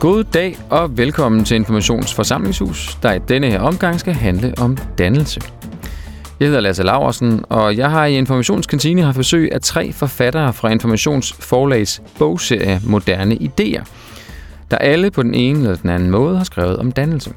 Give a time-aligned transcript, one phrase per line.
[0.00, 5.40] God dag og velkommen til Informationsforsamlingshus, der i denne her omgang skal handle om dannelse.
[6.40, 10.68] Jeg hedder Lasse Laversen, og jeg har i Informationskantine haft besøg af tre forfattere fra
[10.68, 13.82] Informationsforlags bogserie Moderne Ideer,
[14.70, 17.32] der alle på den ene eller den anden måde har skrevet om dannelse.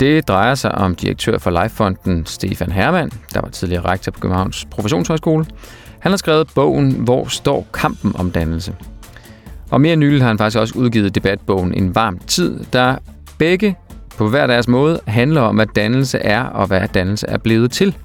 [0.00, 4.66] Det drejer sig om direktør for Lifefonden Stefan Hermann, der var tidligere rektor på Københavns
[4.70, 5.46] Professionshøjskole.
[5.98, 8.74] Han har skrevet bogen Hvor står kampen om dannelse?
[9.72, 12.96] Og mere nyligt har han faktisk også udgivet debatbogen En varm tid, der
[13.38, 13.76] begge
[14.18, 17.96] på hver deres måde handler om, hvad dannelse er og hvad dannelse er blevet til.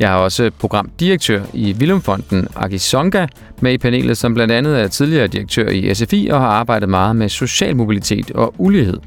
[0.00, 3.26] Jeg har også programdirektør i Vilumfonden, Aki Songa,
[3.60, 7.16] med i panelet, som blandt andet er tidligere direktør i SFI og har arbejdet meget
[7.16, 8.98] med social mobilitet og ulighed.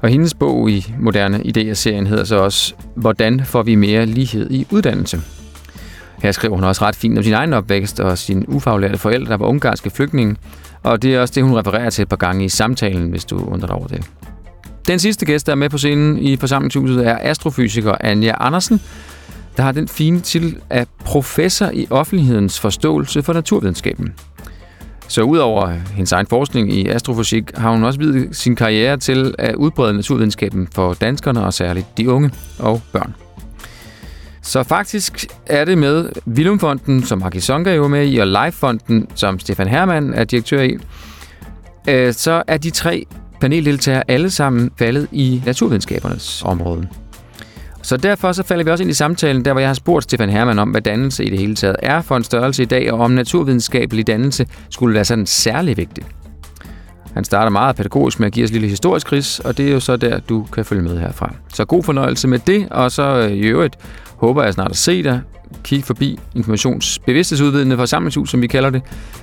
[0.00, 4.66] Og hendes bog i Moderne Idéer-serien hedder så også Hvordan får vi mere lighed i
[4.70, 5.20] uddannelse?
[6.22, 9.36] Her skriver hun også ret fint om sin egen opvækst og sine ufaglærte forældre, der
[9.36, 10.36] var ungarske flygtninge,
[10.82, 13.38] og det er også det, hun refererer til et par gange i samtalen, hvis du
[13.38, 14.10] undrer dig over det.
[14.86, 18.80] Den sidste gæst, der er med på scenen i forsamlingshuset, er astrofysiker Anja Andersen,
[19.56, 24.14] der har den fine titel af professor i offentlighedens forståelse for naturvidenskaben.
[25.08, 29.54] Så udover hendes egen forskning i astrofysik, har hun også videt sin karriere til at
[29.54, 33.14] udbrede naturvidenskaben for danskerne og særligt de unge og børn.
[34.42, 39.38] Så faktisk er det med Vilumfonden, som Haki Sonka jo med i, og Lifefonden, som
[39.38, 40.76] Stefan Hermann er direktør i,
[41.88, 43.06] øh, så er de tre
[43.40, 46.88] paneldeltagere alle sammen faldet i naturvidenskabernes område.
[47.82, 50.30] Så derfor så falder vi også ind i samtalen, der hvor jeg har spurgt Stefan
[50.30, 53.00] Hermann om, hvad dannelse i det hele taget er for en størrelse i dag, og
[53.00, 56.04] om naturvidenskabelig dannelse skulle være sådan særlig vigtig.
[57.14, 59.72] Han starter meget pædagogisk med at give os et lille historisk kris, og det er
[59.72, 61.34] jo så der, du kan følge med herfra.
[61.54, 63.76] Så god fornøjelse med det, og så øh, i øvrigt
[64.16, 65.20] håber jeg snart at se dig.
[65.64, 68.82] Kig forbi informationsbevidsthedsudvidende forsamlingshus, som vi kalder det,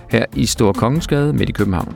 [0.10, 1.96] her i Store Kongensgade midt i København.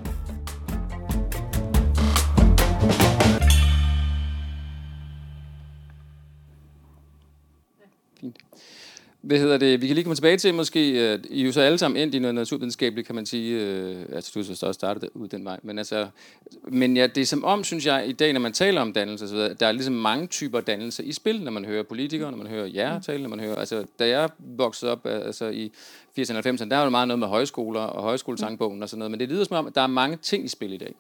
[9.24, 9.82] Hvad hedder det?
[9.82, 12.16] Vi kan lige komme tilbage til måske, at I er jo så alle sammen endt
[12.16, 13.62] i noget naturvidenskabeligt, kan man sige.
[13.62, 15.60] Øh, altså, du så også startet ud den vej.
[15.64, 16.08] Men, altså,
[16.68, 19.30] men ja, det er som om, synes jeg, i dag, når man taler om dannelse,
[19.30, 22.48] så der er ligesom mange typer dannelse i spil, når man hører politikere, når man
[22.48, 23.56] hører jer tale, når man hører...
[23.56, 25.72] Altså, da jeg voksede op altså, i
[26.20, 29.12] 80'erne og 90'erne, der var det meget noget med højskoler og højskolesangbogen og sådan noget.
[29.12, 30.96] Men det lyder som om, at der er mange ting i spil i dag.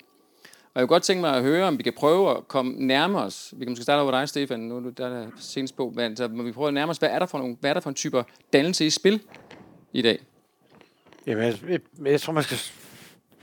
[0.73, 3.23] Og jeg kunne godt tænke mig at høre, om vi kan prøve at komme nærmere
[3.23, 3.53] os.
[3.57, 4.59] Vi kan måske starte over dig, Stefan.
[4.59, 5.89] Nu der senest på.
[5.95, 7.73] Men så må vi prøve at nærme os, hvad er der for, nogle, hvad er
[7.73, 9.22] der for en type dannelse i spil
[9.94, 10.19] i dag?
[11.28, 12.57] Jamen, jeg, jeg tror, man skal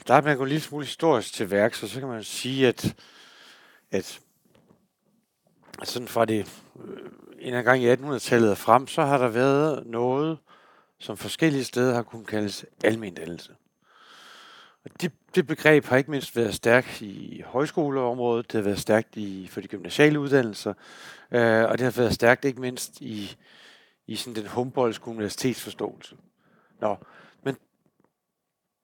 [0.01, 2.69] starte med at gå en lille smule historisk til værk, så, så kan man sige,
[2.69, 2.95] at,
[3.91, 4.21] at
[5.83, 6.97] sådan fra det øh,
[7.39, 10.39] en gang i 1800-tallet frem, så har der været noget,
[10.99, 13.53] som forskellige steder har kunnet kaldes almendannelse.
[14.85, 19.17] Og det, det begreb har ikke mindst været stærkt i højskoleområdet, det har været stærkt
[19.17, 20.75] i, for de gymnasiale uddannelser,
[21.31, 23.37] øh, og det har været stærkt ikke mindst i,
[24.07, 26.17] i sådan den Humboldtske universitetsforståelse.
[26.81, 26.97] Nå,
[27.43, 27.57] men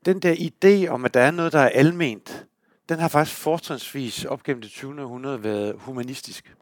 [0.05, 2.47] den der idé om, at der er noget, der er alment,
[2.89, 5.03] den har faktisk fortrinsvis op gennem det 20.
[5.03, 6.57] århundrede været humanistisk.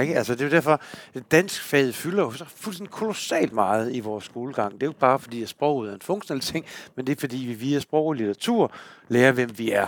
[0.00, 0.14] Ikke?
[0.14, 0.80] Altså, det er jo derfor,
[1.14, 4.72] at dansk fag fylder jo så fuldstændig kolossalt meget i vores skolegang.
[4.72, 6.66] Det er jo bare fordi, at sproget er en funktionel ting,
[6.96, 8.72] men det er fordi, vi via sprog og litteratur
[9.08, 9.86] lærer, hvem vi er.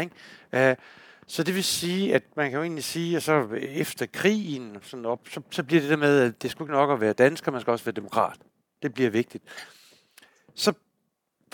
[0.00, 0.70] Ikke?
[0.70, 0.76] Uh,
[1.26, 5.06] så det vil sige, at man kan jo egentlig sige, at så efter krigen, sådan
[5.06, 7.52] op, så, så bliver det der med, at det skulle ikke nok at være dansker,
[7.52, 8.36] man skal også være demokrat.
[8.82, 9.44] Det bliver vigtigt.
[10.54, 10.72] Så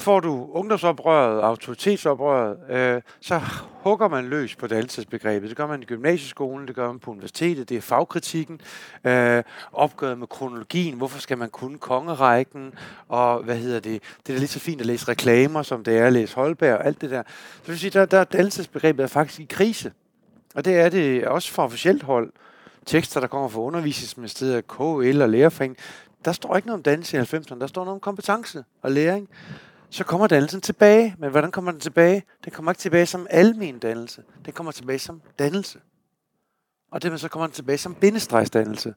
[0.00, 3.40] får du ungdomsoprøret, autoritetsoprøret, øh, så
[3.72, 5.48] hugger man løs på dannelsesbegrebet.
[5.48, 8.60] Det gør man i gymnasieskolen, det gør man på universitetet, det er fagkritikken,
[9.04, 9.42] øh,
[9.72, 12.74] opgøret med kronologien, hvorfor skal man kunne kongerækken,
[13.08, 16.06] og hvad hedder det, det er lige så fint at læse reklamer, som det er
[16.06, 17.22] at læse Holberg og alt det der.
[17.62, 19.92] Så vil sige, der, der dannelsesbegrebet er faktisk i krise.
[20.54, 22.32] Og det er det også fra officielt hold.
[22.86, 25.76] Tekster, der kommer fra undervisningsministeriet, KL og lærerforeningen,
[26.24, 29.28] der står ikke noget om dannelse i 90'erne, der står noget om kompetence og læring
[29.97, 31.15] så kommer dannelsen tilbage.
[31.19, 32.22] Men hvordan kommer den tilbage?
[32.45, 34.22] Den kommer ikke tilbage som almen dannelse.
[34.45, 35.81] Den kommer tilbage som dannelse.
[36.91, 38.95] Og det så kommer den tilbage som bindestregsdannelse.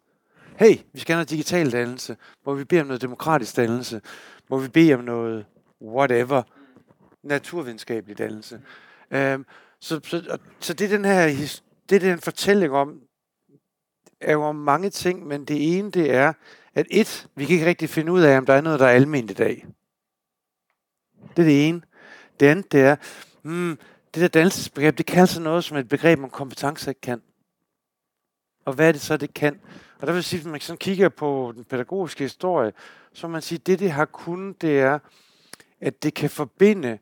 [0.57, 2.17] Hey, vi skal have noget digital dannelse.
[2.45, 4.01] Må vi bede om noget demokratisk dannelse?
[4.49, 5.45] Må vi bede om noget
[5.81, 6.43] whatever?
[7.23, 8.61] Naturvidenskabelig dannelse.
[9.11, 9.45] Øhm,
[9.79, 11.27] så, så, så det er den her
[11.89, 13.01] det er den fortælling om,
[14.21, 16.33] er jo om mange ting, men det ene det er,
[16.75, 18.91] at et, vi kan ikke rigtig finde ud af, om der er noget, der er
[18.91, 19.65] almindeligt i dag.
[21.37, 21.81] Det er det ene.
[22.39, 22.95] Det andet, det er,
[23.43, 23.77] mm,
[24.13, 27.21] det der dannelsesbegreb, det kan altså noget, som et begreb om kompetence ikke kan.
[28.65, 29.59] Og hvad er det så, det kan?
[29.99, 32.73] Og der vil sige, at man sådan kigger på den pædagogiske historie,
[33.13, 34.99] så man siger, at det, det har kunnet, det er,
[35.81, 36.99] at det kan forbinde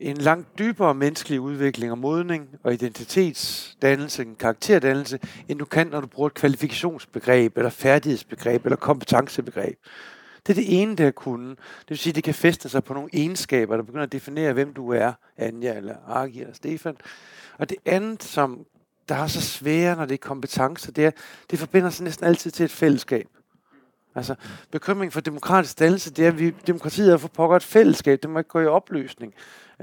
[0.00, 5.18] en langt dybere menneskelig udvikling og modning og identitetsdannelse, en karakterdannelse,
[5.48, 9.78] end du kan, når du bruger et kvalifikationsbegreb, eller færdighedsbegreb, eller kompetencebegreb.
[10.46, 11.48] Det er det ene, det at kunne.
[11.50, 14.52] Det vil sige, at det kan feste sig på nogle egenskaber, der begynder at definere,
[14.52, 16.96] hvem du er, Anja, eller Argi, eller Stefan.
[17.58, 18.66] Og det andet, som
[19.08, 21.10] der er så svære, når det er kompetencer, det er,
[21.50, 23.26] det forbinder sig næsten altid til et fællesskab.
[24.14, 24.34] Altså,
[24.70, 28.30] bekymring for demokratisk dannelse, det er, at vi, demokratiet er for pokker et fællesskab, det
[28.30, 29.34] må ikke gå i opløsning.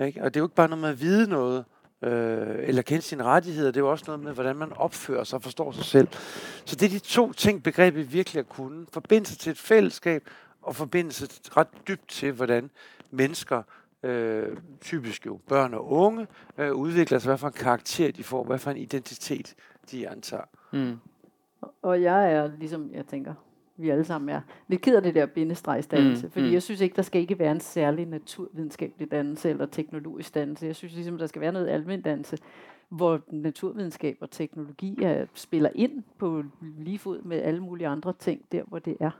[0.05, 0.23] Ikke?
[0.23, 1.65] Og det er jo ikke bare noget med at vide noget,
[2.03, 5.37] øh, eller kende sine rettigheder, det er jo også noget med, hvordan man opfører sig
[5.37, 6.07] og forstår sig selv.
[6.65, 8.85] Så det er de to ting, begrebet virkelig at kunne.
[8.93, 10.23] Forbinde sig til et fællesskab,
[10.69, 12.69] og forbinde sig ret dybt til, hvordan
[13.11, 13.63] mennesker,
[14.03, 16.27] øh, typisk jo børn og unge,
[16.57, 19.55] øh, udvikler sig, hvad for en karakter de får, hvad for en identitet
[19.91, 20.43] de antager.
[20.73, 20.97] Mm.
[21.81, 23.33] Og jeg er ligesom, jeg tænker,
[23.77, 26.53] vi alle sammen er lidt ked af det der bindestregsdannelse, mm, fordi mm.
[26.53, 30.65] jeg synes ikke, der skal ikke være en særlig naturvidenskabelig dannelse eller teknologisk dannelse.
[30.65, 32.37] Jeg synes ligesom, der skal være noget almindelig dannelse,
[32.89, 38.41] hvor naturvidenskab og teknologi er, spiller ind på lige fod med alle mulige andre ting,
[38.51, 39.11] der hvor det er.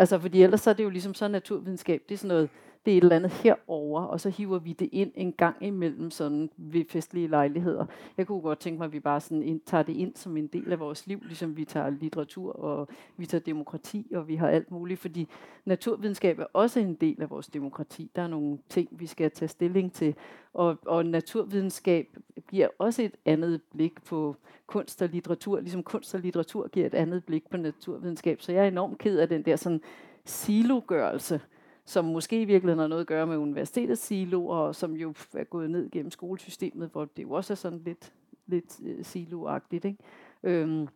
[0.00, 2.48] Altså, fordi ellers så er det jo ligesom så naturvidenskab, det er sådan noget,
[2.88, 6.10] det er et eller andet herover, og så hiver vi det ind en gang imellem
[6.10, 7.86] sådan ved festlige lejligheder.
[8.16, 10.46] Jeg kunne godt tænke mig, at vi bare sådan ind, tager det ind som en
[10.46, 14.48] del af vores liv, ligesom vi tager litteratur, og vi tager demokrati, og vi har
[14.48, 15.28] alt muligt, fordi
[15.64, 18.10] naturvidenskab er også en del af vores demokrati.
[18.16, 20.14] Der er nogle ting, vi skal tage stilling til,
[20.54, 22.16] og, og naturvidenskab
[22.50, 24.36] giver også et andet blik på
[24.66, 28.40] kunst og litteratur, ligesom kunst og litteratur giver et andet blik på naturvidenskab.
[28.42, 29.80] Så jeg er enormt ked af den der sådan
[30.24, 31.40] silogørelse,
[31.88, 35.44] som måske i virkeligheden har noget at gøre med universitetets silo, og som jo er
[35.44, 38.12] gået ned gennem skolesystemet, hvor det jo også er sådan lidt,
[38.46, 39.84] lidt uh, siloagtigt.
[39.84, 39.98] Ikke?
[40.42, 40.88] Øhm,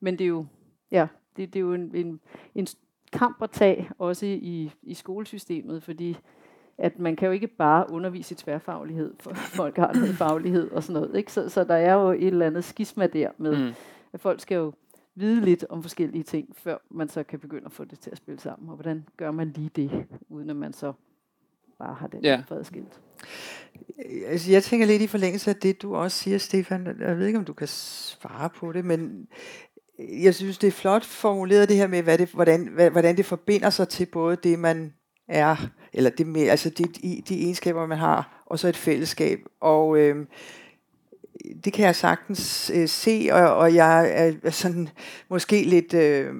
[0.00, 0.46] men det er jo,
[0.90, 1.06] ja,
[1.36, 2.20] det, det er jo en, en,
[2.54, 2.66] en
[3.12, 6.16] kamp at tage, også i, i skolesystemet, fordi
[6.78, 10.82] at man kan jo ikke bare undervise i tværfaglighed, for folk har noget faglighed og
[10.82, 11.16] sådan noget.
[11.16, 11.32] Ikke?
[11.32, 13.72] Så, så der er jo et eller andet skisma der med, mm.
[14.12, 14.72] at folk skal jo
[15.14, 18.16] vide lidt om forskellige ting, før man så kan begynde at få det til at
[18.16, 18.68] spille sammen.
[18.68, 20.92] Og hvordan gør man lige det, uden at man så
[21.78, 22.42] bare har den ja.
[22.48, 23.00] fredskilt?
[24.26, 26.86] Altså, jeg tænker lidt i forlængelse af det, du også siger, Stefan.
[27.00, 29.28] Jeg ved ikke, om du kan svare på det, men
[29.98, 33.26] jeg synes, det er flot formuleret det her med, hvad det, hvordan, hvad, hvordan det
[33.26, 34.94] forbinder sig til både det, man
[35.28, 35.56] er,
[35.92, 39.38] eller det med, altså de, de, de egenskaber, man har, og så et fællesskab.
[39.60, 40.26] Og øh,
[41.64, 44.10] det kan jeg sagtens øh, se, og, og jeg
[44.44, 44.88] er sådan
[45.28, 46.34] måske lidt øh,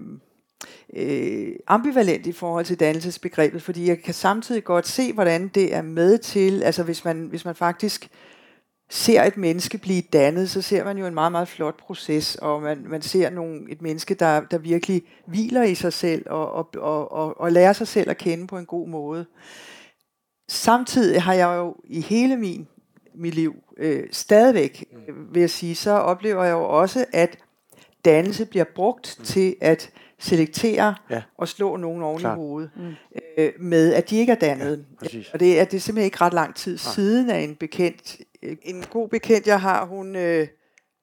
[0.97, 5.83] øh, ambivalent i forhold til dannelsesbegrebet, fordi jeg kan samtidig godt se, hvordan det er
[5.83, 8.09] med til, altså hvis man, hvis man faktisk
[8.91, 12.63] ser et menneske blive dannet, så ser man jo en meget, meget flot proces, og
[12.63, 16.69] man, man ser nogle, et menneske, der, der virkelig hviler i sig selv, og, og,
[16.77, 19.27] og, og, og lærer sig selv at kende på en god måde.
[20.49, 22.69] Samtidig har jeg jo i hele min
[23.21, 23.55] mit liv.
[23.77, 25.27] Øh, stadigvæk, mm.
[25.33, 27.39] vil jeg sige, så oplever jeg jo også, at
[28.05, 29.25] dannelse bliver brugt mm.
[29.25, 31.23] til at selektere ja.
[31.39, 32.33] og slå nogen oven Klar.
[32.33, 32.93] i hovedet, mm.
[33.39, 34.85] øh, med at de ikke er dannet.
[35.15, 36.91] Ja, og det er, det er simpelthen ikke ret lang tid ja.
[36.91, 40.17] siden, at en bekendt, øh, en god bekendt, jeg har, hun...
[40.17, 40.47] Øh,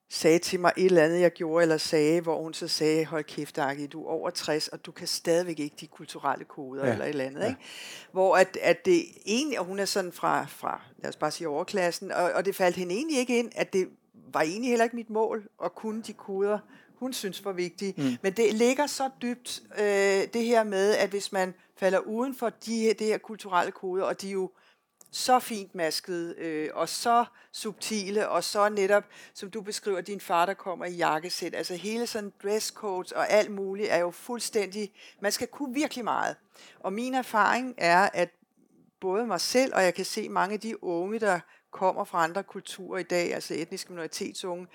[0.10, 3.24] sagde til mig et eller andet, jeg gjorde eller sagde, hvor hun så sagde, hold
[3.24, 6.92] kæft, Aki, du er over 60, og du kan stadigvæk ikke de kulturelle koder ja.
[6.92, 7.42] eller et eller andet.
[7.42, 7.48] Ja.
[7.48, 7.60] Ikke?
[8.12, 11.48] Hvor at, at det egentlig, og hun er sådan fra, fra lad os bare sige
[11.48, 13.90] overklassen, og, og det faldt hende egentlig ikke ind, at det
[14.34, 16.60] var egentlig heller ikke mit mål at kunne de koder,
[17.00, 17.94] hun synes var vigtige.
[17.98, 18.18] Mm.
[18.22, 22.50] Men det ligger så dybt, øh, det her med, at hvis man falder uden for
[22.50, 24.52] de her, det her kulturelle koder, og de jo
[25.18, 30.46] så fint masket, øh, og så subtile, og så netop, som du beskriver, din far,
[30.46, 31.56] der kommer i jakkesæt.
[31.56, 36.36] Altså hele sådan dresscodes og alt muligt er jo fuldstændig, man skal kunne virkelig meget.
[36.80, 38.30] Og min erfaring er, at
[39.00, 41.40] både mig selv, og jeg kan se mange af de unge, der
[41.72, 44.68] kommer fra andre kulturer i dag, altså etniske minoritetsunge,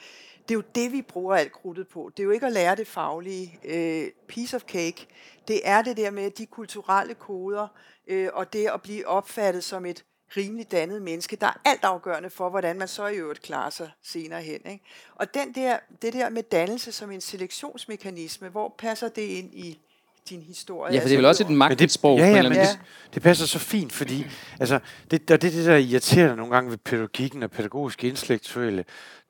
[0.48, 2.10] det er jo det, vi bruger alt krudtet på.
[2.16, 5.06] Det er jo ikke at lære det faglige øh, piece of cake.
[5.48, 7.68] Det er det der med de kulturelle koder,
[8.06, 10.04] øh, og det at blive opfattet som et
[10.36, 13.90] rimelig dannet menneske, der er alt afgørende for, hvordan man så i øvrigt klarer sig
[14.02, 14.60] senere hen.
[14.70, 14.84] Ikke?
[15.14, 19.78] Og den der, det der med dannelse som en selektionsmekanisme, hvor passer det ind i
[20.30, 20.94] din historie?
[20.94, 22.18] Ja, for det er vel også et magtsprog.
[22.18, 22.80] Ja, ja, men det,
[23.14, 24.26] det passer så fint, fordi
[24.60, 24.78] altså,
[25.10, 28.84] det, der, det, det, der irriterer nogle gange ved pædagogikken og pædagogisk intellektuelle,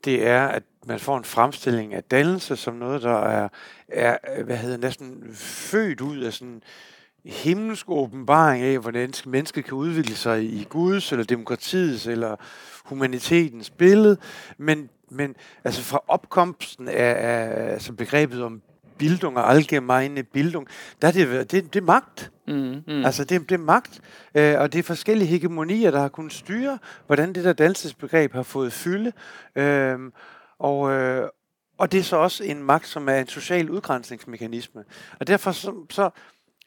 [0.05, 3.49] det er, at man får en fremstilling af dannelse som noget, der er,
[3.89, 6.63] er hvad hedder, næsten født ud af sådan
[7.25, 12.37] himmelsk åbenbaring af, hvordan mennesket kan udvikle sig i Guds, eller demokratiets, eller
[12.85, 14.17] humanitetens billede,
[14.59, 18.63] men, men altså fra opkomsten af, af altså begrebet om
[18.99, 20.67] bildung og allgemeine bildung,
[21.03, 22.31] der er det, det, det er magt.
[22.49, 23.05] Mm, mm.
[23.05, 24.01] Altså, det, det er magt,
[24.35, 28.43] øh, og det er forskellige hegemonier, der har kunnet styre, hvordan det der dannelsesbegreb har
[28.43, 29.13] fået fylde.
[29.57, 29.99] Øh,
[30.59, 31.29] og, øh,
[31.79, 34.85] og det er så også en magt, som er en social udgrænsningsmekanisme.
[35.21, 36.11] Og derfor så, så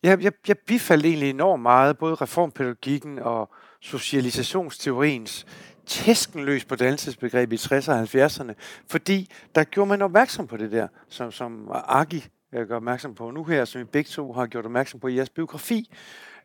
[0.06, 3.50] jeg, jeg, jeg bifaldt egentlig enormt meget, både reformpædagogikken og
[3.82, 5.46] socialisationsteoriens
[5.86, 8.54] tæskenløs på dannelsesbegrebet i 60'erne og 70'erne,
[8.88, 13.32] fordi der gjorde man opmærksom på det der, som, som Agi øh, gør opmærksom på
[13.32, 15.94] nu her, som I begge to har gjort opmærksom på i jeres biografi.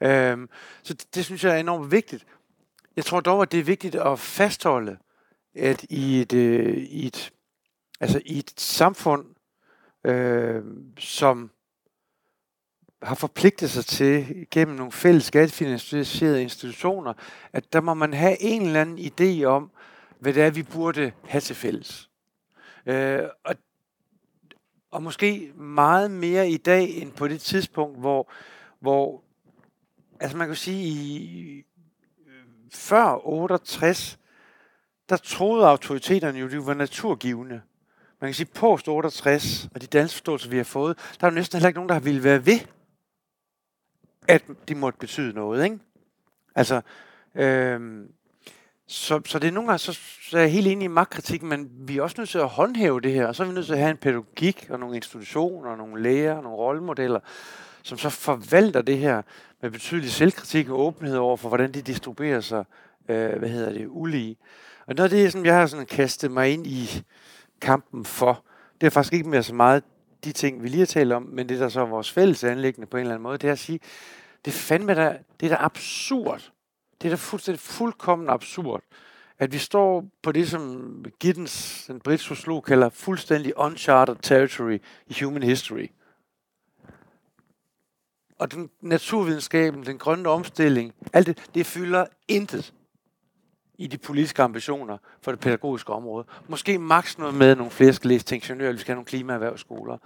[0.00, 0.48] Øhm,
[0.82, 2.26] så det, det synes jeg er enormt vigtigt.
[2.96, 4.96] Jeg tror dog, at det er vigtigt at fastholde,
[5.56, 7.30] at i et, øh, i et,
[8.00, 9.26] altså i et samfund,
[10.06, 10.62] øh,
[10.98, 11.50] som
[13.02, 17.12] har forpligtet sig til gennem nogle fælles skattefinansierede institutioner,
[17.52, 19.70] at der må man have en eller anden idé om,
[20.18, 22.10] hvad det er, vi burde have til fælles.
[22.86, 23.54] Øh, og,
[24.90, 28.32] og måske meget mere i dag end på det tidspunkt, hvor,
[28.80, 29.22] hvor
[30.20, 31.64] altså man kan sige, i,
[32.72, 34.18] før 68,
[35.08, 37.60] der troede autoriteterne jo, de var naturgivende.
[38.20, 41.34] Man kan sige, post 68, og de danske forståelser, vi har fået, der er jo
[41.34, 42.60] næsten heller ikke nogen, der har ville være ved
[44.30, 45.78] at de måtte betyde noget, ikke?
[46.54, 46.80] Altså,
[47.34, 48.04] øh,
[48.86, 49.98] så, så det er nogle gange, så,
[50.30, 53.00] så er jeg helt enig i magtkritikken, men vi er også nødt til at håndhæve
[53.00, 55.70] det her, og så er vi nødt til at have en pædagogik og nogle institutioner,
[55.70, 57.20] og nogle læger, og nogle rollemodeller,
[57.82, 59.22] som så forvalter det her
[59.62, 62.64] med betydelig selvkritik og åbenhed over for, hvordan de distribuerer sig,
[63.08, 64.36] øh, hvad hedder det, ulige.
[64.86, 67.04] Og noget af det, som jeg har sådan kastet mig ind i
[67.60, 68.44] kampen for,
[68.80, 69.82] det er faktisk ikke mere så meget
[70.24, 72.86] de ting, vi lige har talt om, men det der så er vores fælles anlæggende
[72.86, 73.80] på en eller anden måde, det er at sige,
[74.44, 76.52] det er fandme da, det er da absurd.
[77.02, 78.82] Det er da fuldstændig fuldkommen absurd,
[79.38, 85.22] at vi står på det, som Giddens, den britiske sociolog, kalder fuldstændig uncharted territory i
[85.22, 85.90] human history.
[88.38, 92.74] Og den naturvidenskaben, den grønne omstilling, alt det, det fylder intet
[93.78, 96.26] i de politiske ambitioner for det pædagogiske område.
[96.48, 99.98] Måske maks noget med nogle flere skal læse til ingeniør, vi skal have nogle klimaerhvervsskoler.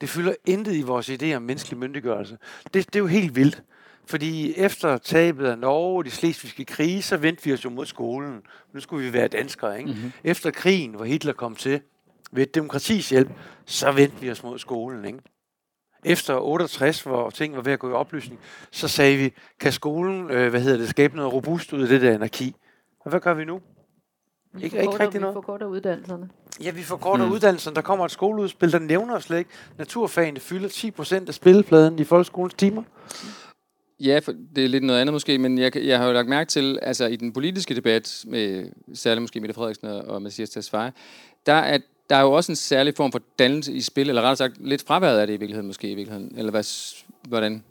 [0.00, 2.38] Det fylder intet i vores idé om menneskelig myndiggørelse.
[2.64, 3.62] Det, det er jo helt vildt.
[4.06, 8.42] Fordi efter tabet af Norge, de slesvigske krige, så vendte vi os jo mod skolen.
[8.74, 9.90] Nu skulle vi være danskere, ikke?
[9.90, 10.12] Mm-hmm.
[10.24, 11.80] Efter krigen, hvor Hitler kom til,
[12.32, 13.30] ved et demokratis hjælp,
[13.64, 15.18] så vendte vi os mod skolen, ikke?
[16.04, 20.30] Efter 68, hvor ting var ved at gå i oplysning, så sagde vi, kan skolen,
[20.30, 22.56] øh, hvad hedder det, skabe noget robust ud af det der anarki?
[23.00, 23.60] Og hvad gør vi nu?
[24.52, 25.34] Vi ikke, ikke rigtig noget.
[25.34, 26.28] Vi forkorter uddannelserne.
[26.62, 27.32] Ja, vi forkorter mm.
[27.32, 27.74] uddannelserne.
[27.74, 29.50] Der kommer et skoleudspil, der nævner slet ikke.
[29.78, 32.82] Naturfagene fylder 10% af spillepladen i folkeskolens timer.
[34.00, 36.48] Ja, for det er lidt noget andet måske, men jeg, jeg har jo lagt mærke
[36.48, 40.92] til, altså i den politiske debat, med særligt måske Mette Frederiksen og Mathias Tesfaye,
[41.46, 41.78] der er,
[42.10, 44.86] der er jo også en særlig form for dannelse i spil, eller rettere sagt lidt
[44.86, 46.64] fraværet af det i virkeligheden måske i virkeligheden, eller hvad,
[47.28, 47.64] hvordan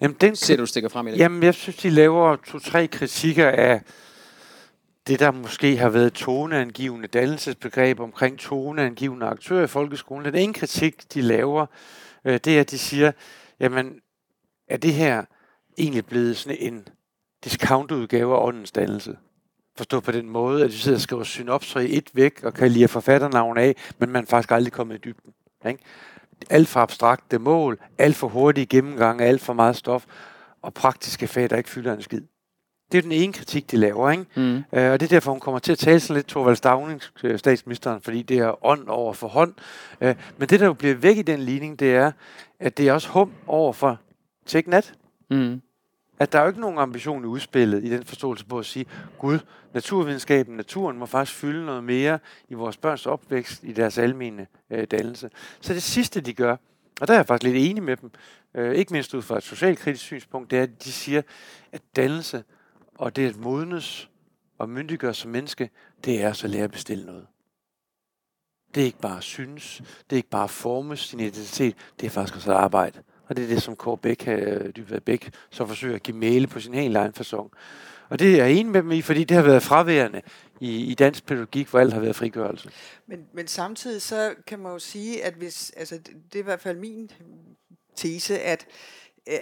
[0.00, 1.18] jamen, den, ser du stikker frem i det?
[1.18, 3.80] Jamen, jeg synes, de laver to-tre kritikker af
[5.06, 10.24] det, der måske har været toneangivende dannelsesbegreb omkring toneangivende aktører i folkeskolen.
[10.24, 11.66] Den ene kritik, de laver,
[12.24, 13.12] øh, det er, at de siger,
[13.60, 14.00] jamen,
[14.68, 15.24] er det her
[15.78, 16.88] egentlig blevet sådan en
[17.44, 19.16] discountudgave af åndens dannelse?
[19.76, 22.70] Forstå på den måde, at vi sidder og skriver synopser i et væk, og kan
[22.70, 25.32] lide forfatternavn af, men man er faktisk aldrig kommet i dybden.
[25.66, 25.78] Ikke?
[26.50, 30.06] Alt for abstrakte mål, alt for hurtige gennemgang, alt for meget stof,
[30.62, 32.22] og praktiske fag, der ikke fylder en skid.
[32.92, 34.24] Det er den ene kritik, de laver, ikke?
[34.36, 34.56] Mm.
[34.56, 37.38] Øh, og det er derfor, hun kommer til at tale sådan lidt Torvald Stavning, øh,
[37.38, 39.54] statsministeren, fordi det er ånd over for hånd.
[40.00, 42.12] Øh, men det, der jo bliver væk i den ligning, det er,
[42.60, 43.98] at det er også hum over for
[44.46, 44.94] TechNet.
[45.30, 45.62] Mm.
[46.18, 48.86] At der er jo ikke nogen ambition i udspillet i den forståelse på at sige,
[49.18, 49.38] Gud,
[49.74, 52.18] naturvidenskaben, naturen må faktisk fylde noget mere
[52.48, 55.30] i vores børns opvækst, i deres almene øh, dannelse.
[55.60, 56.56] Så det sidste, de gør,
[57.00, 58.10] og der er jeg faktisk lidt enig med dem,
[58.54, 61.22] øh, ikke mindst ud fra et socialkritisk synspunkt, det er, at de siger,
[61.72, 62.44] at dannelse
[62.94, 64.10] og det at modnes
[64.58, 65.70] og myndiggøre som menneske,
[66.04, 67.26] det er så at lære at bestille noget.
[68.74, 72.06] Det er ikke bare at synes, det er ikke bare at forme sin identitet, det
[72.06, 73.02] er faktisk også at arbejde.
[73.30, 76.46] Og det er det, som Kåre Bæk, øh, Dybvad Bæk, så forsøger at give male
[76.46, 77.50] på sin helt egen fasong.
[78.08, 80.22] Og det er jeg enig med dem i, fordi det har været fraværende
[80.60, 82.70] i, i dansk pædagogik, hvor alt har været frigørelse.
[83.06, 85.98] Men, men samtidig så kan man jo sige, at hvis, altså
[86.32, 87.10] det, er i hvert fald min
[87.96, 88.66] tese, at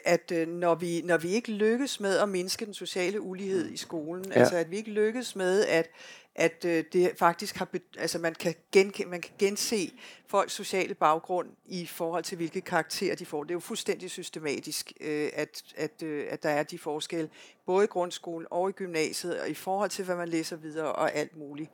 [0.05, 3.77] at øh, når vi når vi ikke lykkes med at mindske den sociale ulighed i
[3.77, 4.41] skolen, ja.
[4.41, 5.91] altså at vi ikke lykkes med at
[6.39, 7.69] at øh, det faktisk har
[7.99, 9.93] altså man kan gen, man kan gense
[10.27, 13.43] folks sociale baggrund i forhold til hvilke karakterer de får.
[13.43, 17.31] Det er jo fuldstændig systematisk øh, at at øh, at der er de forskelle
[17.67, 21.15] både i grundskolen og i gymnasiet og i forhold til hvad man læser videre og
[21.15, 21.71] alt muligt.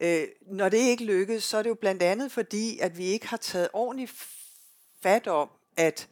[0.00, 3.28] Øh, når det ikke lykkes, så er det jo blandt andet fordi at vi ikke
[3.28, 4.12] har taget ordentligt
[5.02, 6.08] fat om at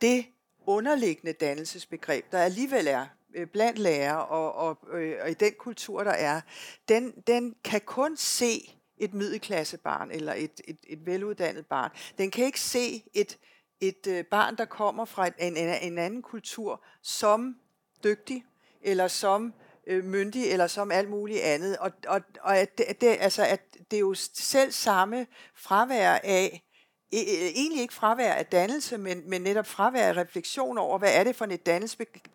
[0.00, 0.26] det
[0.66, 3.06] underliggende dannelsesbegreb, der alligevel er
[3.36, 6.40] Øh, blandt lærere og, og, øh, og i den kultur, der er,
[6.88, 11.90] den, den kan kun se et middelklassebarn eller et, et, et veluddannet barn.
[12.18, 13.38] Den kan ikke se et,
[13.80, 17.56] et øh, barn, der kommer fra en, en, en anden kultur som
[18.04, 18.44] dygtig
[18.82, 19.54] eller som
[19.86, 21.76] øh, myndig eller som alt muligt andet.
[21.78, 26.65] Og, og, og at, det, det, altså, at det er jo selv samme fravær af
[27.12, 31.36] egentlig ikke fravær af dannelse, men, men netop fravær af refleksion over, hvad er det
[31.36, 31.66] for et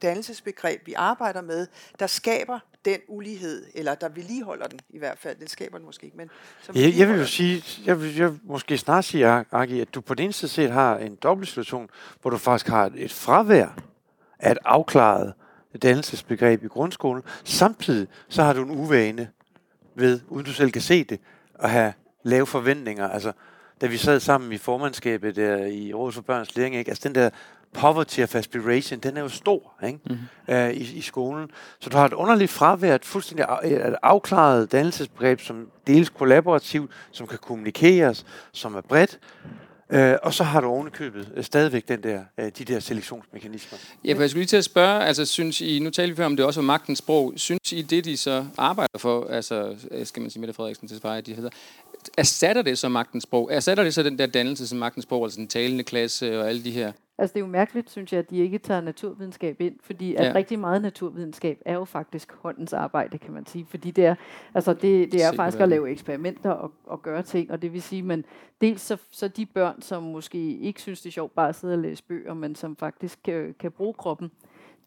[0.01, 1.67] dannelsesbegreb, vi arbejder med,
[1.99, 5.37] der skaber den ulighed, eller der vedligeholder den i hvert fald.
[5.37, 6.29] Den skaber den måske ikke, men
[6.61, 10.01] som jeg, jeg vil jo sige, jeg vil, jeg måske snart sige, Agi, at du
[10.01, 11.89] på den ene side har en dobbelt situation,
[12.21, 13.77] hvor du faktisk har et fravær
[14.39, 15.33] af et afklaret
[15.81, 17.23] dannelsesbegreb i grundskolen.
[17.43, 19.29] Samtidig så har du en uvane
[19.95, 21.19] ved, uden du selv kan se det,
[21.59, 23.09] at have lave forventninger.
[23.09, 23.31] Altså,
[23.81, 26.89] da vi sad sammen i formandskabet der i Rådet for Børns Læring, ikke?
[26.91, 27.29] altså den der
[27.73, 29.99] poverty of aspiration, den er jo stor ikke?
[30.05, 30.55] Mm-hmm.
[30.55, 31.49] Uh, i, i skolen.
[31.79, 36.91] Så du har et underligt fravær, et fuldstændig af, et afklaret dannelsesbegreb, som deles kollaborativt,
[37.11, 39.19] som kan kommunikeres, som er bredt,
[39.91, 43.79] Øh, og så har du ovenikøbet øh, stadigvæk den der, øh, de der selektionsmekanismer.
[44.05, 46.25] Ja, for jeg skulle lige til at spørge, altså synes I, nu taler vi før
[46.25, 50.05] om det også var magtens sprog, synes I det, de så arbejder for, altså øh,
[50.05, 51.49] skal man sige Mette Frederiksen til Sverige, de hedder,
[52.17, 53.49] erstatter det så magtens sprog?
[53.53, 56.63] Erstatter det så den der dannelse som magtens sprog, altså den talende klasse og alle
[56.63, 59.75] de her Altså det er jo mærkeligt, synes jeg, at de ikke tager naturvidenskab ind,
[59.81, 60.33] fordi at ja.
[60.35, 63.65] rigtig meget naturvidenskab er jo faktisk håndens arbejde, kan man sige.
[63.69, 64.15] Fordi det er,
[64.53, 67.81] altså det, det er faktisk at lave eksperimenter og, og gøre ting, og det vil
[67.81, 68.25] sige, men
[68.61, 71.73] dels så, så de børn, som måske ikke synes, det er sjovt bare at sidde
[71.73, 74.31] og læse bøger, men som faktisk kan, kan bruge kroppen,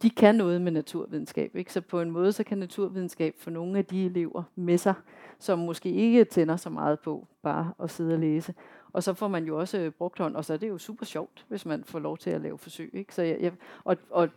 [0.03, 1.57] de kan noget med naturvidenskab.
[1.57, 1.73] Ikke?
[1.73, 4.95] Så på en måde, så kan naturvidenskab få nogle af de elever med sig,
[5.39, 8.55] som måske ikke tænder så meget på bare at sidde og læse.
[8.95, 11.07] Og så får man jo også øh, brugt hånd, og så er det jo super
[11.07, 12.91] sjovt, hvis man får lov til at lave forsøg.
[12.93, 13.15] Ikke?
[13.15, 13.53] Så jeg, jeg,
[13.85, 14.29] og, og,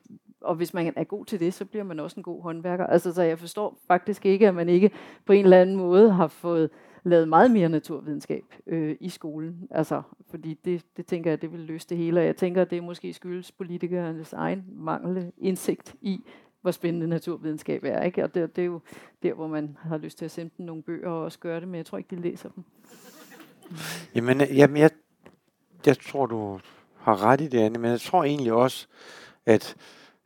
[0.42, 2.86] og hvis man er god til det, så bliver man også en god håndværker.
[2.86, 4.92] Altså, så jeg forstår faktisk ikke, at man ikke
[5.26, 6.70] på en eller anden måde har fået
[7.04, 9.68] lavet meget mere naturvidenskab øh, i skolen.
[9.72, 12.20] Altså, fordi det, det tænker jeg, det vil løse det hele.
[12.20, 16.24] Og jeg tænker, at det måske skyldes politikernes egen manglende indsigt i,
[16.62, 18.04] hvor spændende naturvidenskab er.
[18.04, 18.24] Ikke?
[18.24, 18.80] Og det, det er jo
[19.24, 21.68] der, hvor man har lyst til at sende dem nogle bøger og også gøre det,
[21.68, 22.64] men jeg tror ikke, de læser dem.
[24.16, 24.90] Jamen, øh, jamen jeg,
[25.86, 26.60] jeg tror, du
[27.00, 28.88] har ret i det, Anne, men jeg tror egentlig også,
[29.46, 29.76] at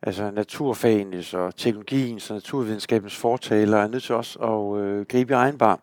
[0.02, 5.36] altså, naturfagenes og teknologiens og naturvidenskabens fortalere er nødt til også at øh, gribe i
[5.36, 5.80] egen bar.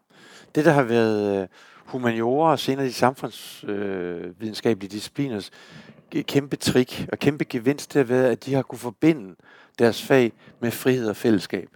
[0.55, 1.49] Det, der har været øh,
[1.85, 5.51] humaniora og senere de samfundsvidenskabelige øh, discipliners
[6.13, 9.35] kæmpe trick og kæmpe gevinst, det har været, at de har kunne forbinde
[9.79, 11.69] deres fag med frihed og fællesskab.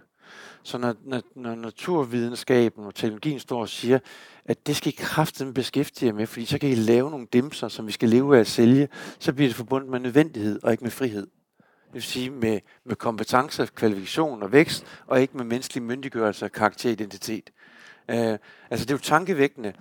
[0.63, 3.99] Så når, når, når naturvidenskaben og teknologien står og siger,
[4.45, 7.67] at det skal I kraften beskæftige jer med, fordi så kan I lave nogle dimser,
[7.67, 8.87] som vi skal leve af at sælge,
[9.19, 11.27] så bliver det forbundet med nødvendighed og ikke med frihed.
[11.93, 16.89] Det vil sige med, med kompetence, kvalifikation og vækst, og ikke med menneskelig myndiggørelse, karakter
[16.89, 17.49] og identitet.
[18.09, 18.37] Uh, øh,
[18.69, 19.73] altså det er jo tankevækkende.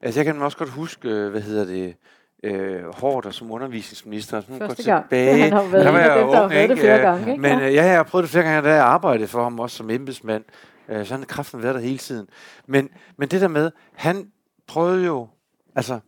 [0.00, 1.96] Altså jeg kan også godt huske, øh, hvad hedder det,
[2.42, 4.40] øh, hårdt som undervisningsminister.
[4.40, 5.04] Så Første gang.
[5.04, 5.36] Tilbage.
[5.36, 6.74] Ja, han har været der var jeg dem, ung, ikke?
[6.74, 7.30] det flere gange.
[7.30, 7.42] Ikke?
[7.42, 9.76] Men øh, ja, jeg har prøvet det flere gange, da jeg arbejdede for ham også
[9.76, 10.44] som embedsmand.
[10.88, 12.28] Øh, så han kraften været der hele tiden.
[12.66, 14.30] Men, men det der med, han
[14.66, 15.28] prøvede jo,
[15.76, 16.00] altså,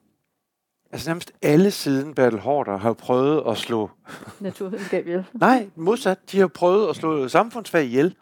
[0.92, 3.90] altså nærmest alle siden Bertel Hårder har prøvet at slå...
[4.40, 5.24] Naturvidenskab ihjel.
[5.32, 6.18] Nej, modsat.
[6.32, 8.14] De har prøvet at slå samfundsfag ihjel.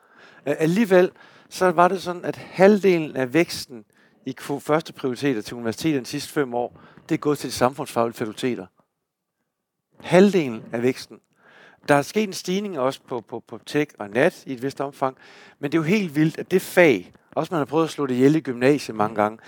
[0.46, 1.10] Øh, alligevel,
[1.48, 3.84] så var det sådan, at halvdelen af væksten
[4.26, 8.16] i første prioriteter til universitetet de sidste fem år, det er gået til de samfundsfaglige
[8.16, 8.66] fakulteter.
[10.00, 11.20] Halvdelen af væksten.
[11.88, 14.80] Der er sket en stigning også på, på, på tech og nat i et vist
[14.80, 15.16] omfang,
[15.59, 18.06] men det er jo helt vildt, at det fag, også man har prøvet at slå
[18.06, 19.38] det ihjel i gymnasiet mange gange,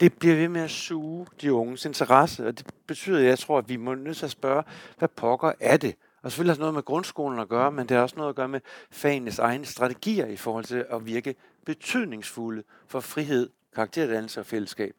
[0.00, 3.58] det bliver ved med at suge de unges interesse, og det betyder, at jeg tror,
[3.58, 4.62] at vi må nødt til at spørge,
[4.98, 5.94] hvad pokker er det?
[6.22, 8.36] Og selvfølgelig har det noget med grundskolen at gøre, men det har også noget at
[8.36, 11.34] gøre med fagenes egne strategier i forhold til at virke
[11.66, 14.94] betydningsfulde for frihed, karakterdannelse og fællesskab.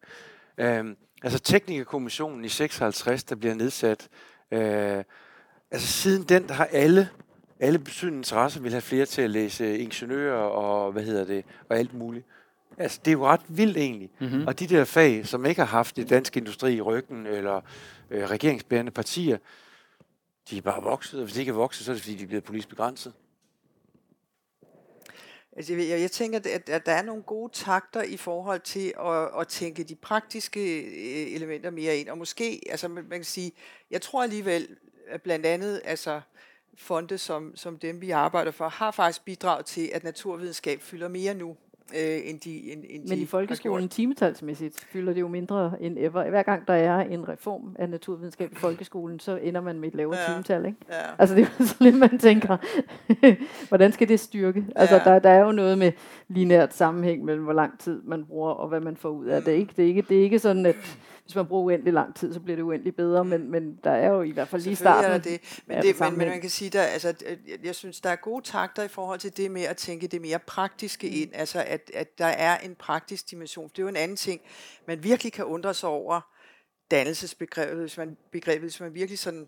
[0.57, 4.07] Øhm, altså teknikerkommissionen i 56, der bliver nedsat,
[4.51, 5.03] øh,
[5.71, 7.09] altså siden den, der har alle,
[7.59, 11.77] alle betydende interesser vil have flere til at læse ingeniører og, hvad hedder det, og
[11.77, 12.25] alt muligt.
[12.77, 14.09] Altså, det er jo ret vildt egentlig.
[14.19, 14.47] Mm-hmm.
[14.47, 17.61] Og de der fag, som ikke har haft det danske industri i ryggen, eller
[18.09, 19.37] øh, regeringsbærende partier,
[20.49, 22.23] de er bare vokset, og hvis de ikke er vokset, så er det fordi, de
[22.23, 23.13] er blevet politisk begrænset.
[25.55, 29.41] Altså, jeg, jeg tænker, at, at der er nogle gode takter i forhold til at,
[29.41, 32.09] at tænke de praktiske øh, elementer mere ind.
[32.09, 33.51] Og måske, altså man kan sige,
[33.91, 34.67] jeg tror alligevel,
[35.07, 36.21] at blandt andet altså,
[36.77, 41.33] fonde som, som dem, vi arbejder for, har faktisk bidraget til, at naturvidenskab fylder mere
[41.33, 41.57] nu,
[41.95, 45.97] øh, end de, end, end Men de i folkeskolen timetalsmæssigt fylder det jo mindre end
[45.99, 46.29] ever.
[46.29, 49.95] Hver gang der er en reform af naturvidenskab i folkeskolen, så ender man med et
[49.95, 50.33] lavere Ja.
[50.33, 50.65] timetal.
[50.65, 50.77] Ikke?
[50.89, 50.95] Ja.
[51.19, 52.57] Altså det er jo så lidt, man tænker,
[53.69, 54.65] hvordan skal det styrke?
[54.75, 55.03] Altså Ja.
[55.03, 55.91] der, der er jo noget med
[56.27, 59.51] lineært sammenhæng mellem, hvor lang tid man bruger, og hvad man får ud af det.
[59.51, 59.73] Ikke?
[59.77, 62.39] Det, er ikke, det er ikke sådan, at hvis man bruger uendelig lang tid, så
[62.39, 65.11] bliver det uendelig bedre, men, men der er jo i hvert fald lige starten.
[65.11, 65.63] er det.
[65.65, 67.13] Men, det, men, men man kan sige, der, altså,
[67.63, 70.39] jeg, synes, der er gode takter i forhold til det med at tænke det mere
[70.39, 71.13] praktiske Mm.
[71.15, 71.29] ind.
[71.33, 73.69] Altså, at, at der er en praktisk dimension.
[73.69, 74.41] Det er jo en anden ting,
[74.87, 76.21] man virkelig kan undre sig over
[76.91, 79.47] dannelsesbegrebet, hvis man, begrebet, hvis man virkelig sådan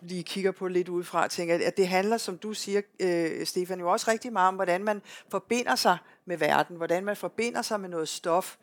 [0.00, 3.80] lige kigger på lidt udefra, og tænker, at det handler, som du siger, øh, Stefan,
[3.80, 7.80] jo også rigtig meget om, hvordan man forbinder sig med verden, hvordan man forbinder sig
[7.80, 8.56] med noget stof.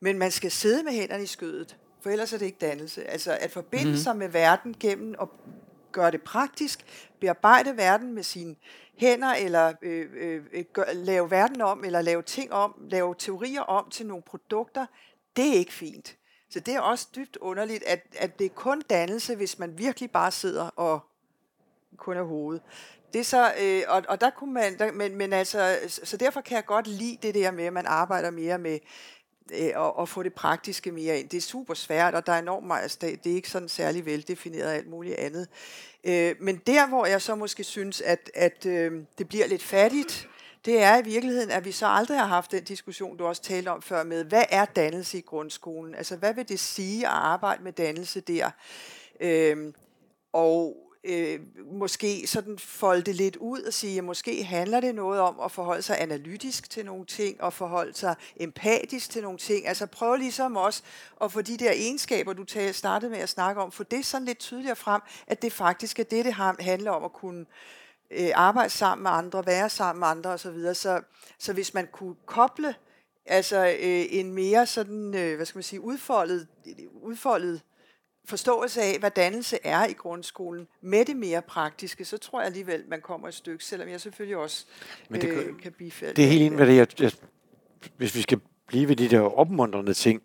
[0.00, 3.04] Men man skal sidde med hænderne i skødet, for ellers er det ikke dannelse.
[3.04, 3.98] Altså at forbinde mm-hmm.
[3.98, 5.28] sig med verden gennem at
[5.92, 6.84] gøre det praktisk,
[7.20, 8.56] bearbejde verden med sine
[8.96, 13.60] hænder, eller øh, øh, øh, gør, lave verden om, eller lave ting om, lave teorier
[13.60, 14.86] om til nogle produkter,
[15.36, 16.16] det er ikke fint.
[16.50, 20.10] Så det er også dybt underligt, at, at det er kun dannelse, hvis man virkelig
[20.10, 21.00] bare sidder og
[21.96, 22.62] kun er hovedet.
[23.12, 26.56] Det så, øh, og, og der kunne man, der, men, men altså, så derfor kan
[26.56, 28.78] jeg godt lide det der med, at man arbejder mere med
[29.54, 31.28] Øh, og, og få det praktiske mere ind.
[31.28, 34.06] Det er super svært, og der er enormt meget, altså, det er ikke sådan særlig
[34.06, 35.48] veldefineret og alt muligt andet.
[36.04, 40.28] Øh, men der, hvor jeg så måske synes, at, at øh, det bliver lidt fattigt,
[40.64, 43.68] det er i virkeligheden, at vi så aldrig har haft den diskussion, du også talte
[43.68, 45.94] om før med, hvad er dannelse i grundskolen?
[45.94, 48.50] Altså, hvad vil det sige at arbejde med dannelse der?
[49.20, 49.72] Øh,
[50.32, 51.40] og øh,
[51.72, 55.52] måske sådan folde det lidt ud og sige, at måske handler det noget om at
[55.52, 59.68] forholde sig analytisk til nogle ting, og forholde sig empatisk til nogle ting.
[59.68, 60.82] Altså prøv ligesom også
[61.22, 64.24] at få de der egenskaber, du tager, startede med at snakke om, få det sådan
[64.24, 67.46] lidt tydeligere frem, at det faktisk er det, det handler om at kunne
[68.10, 70.74] øh, arbejde sammen med andre, være sammen med andre osv.
[70.74, 71.00] Så,
[71.38, 72.74] så hvis man kunne koble
[73.26, 76.46] altså øh, en mere sådan, øh, hvad skal man sige, udfoldet,
[77.02, 77.60] udfoldet
[78.24, 82.84] forståelse af, hvad dannelse er i grundskolen, med det mere praktiske, så tror jeg alligevel,
[82.88, 84.66] man kommer et stykke, selvom jeg selvfølgelig også
[85.08, 86.14] Men det øh, kan- bifalde.
[86.14, 86.76] Det er helt enig med det.
[86.76, 87.12] Jeg, jeg,
[87.96, 90.22] hvis vi skal blive ved de der opmuntrende ting,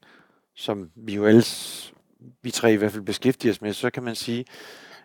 [0.56, 1.94] som vi jo ellers,
[2.42, 4.46] vi tre i hvert fald beskæftiger os med, så kan man sige,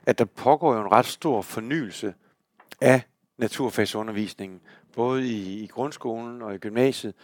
[0.06, 2.14] at der pågår jo en ret stor fornyelse
[2.80, 3.02] af
[3.38, 4.60] naturfagsundervisningen,
[4.94, 7.14] både i, i grundskolen og i gymnasiet,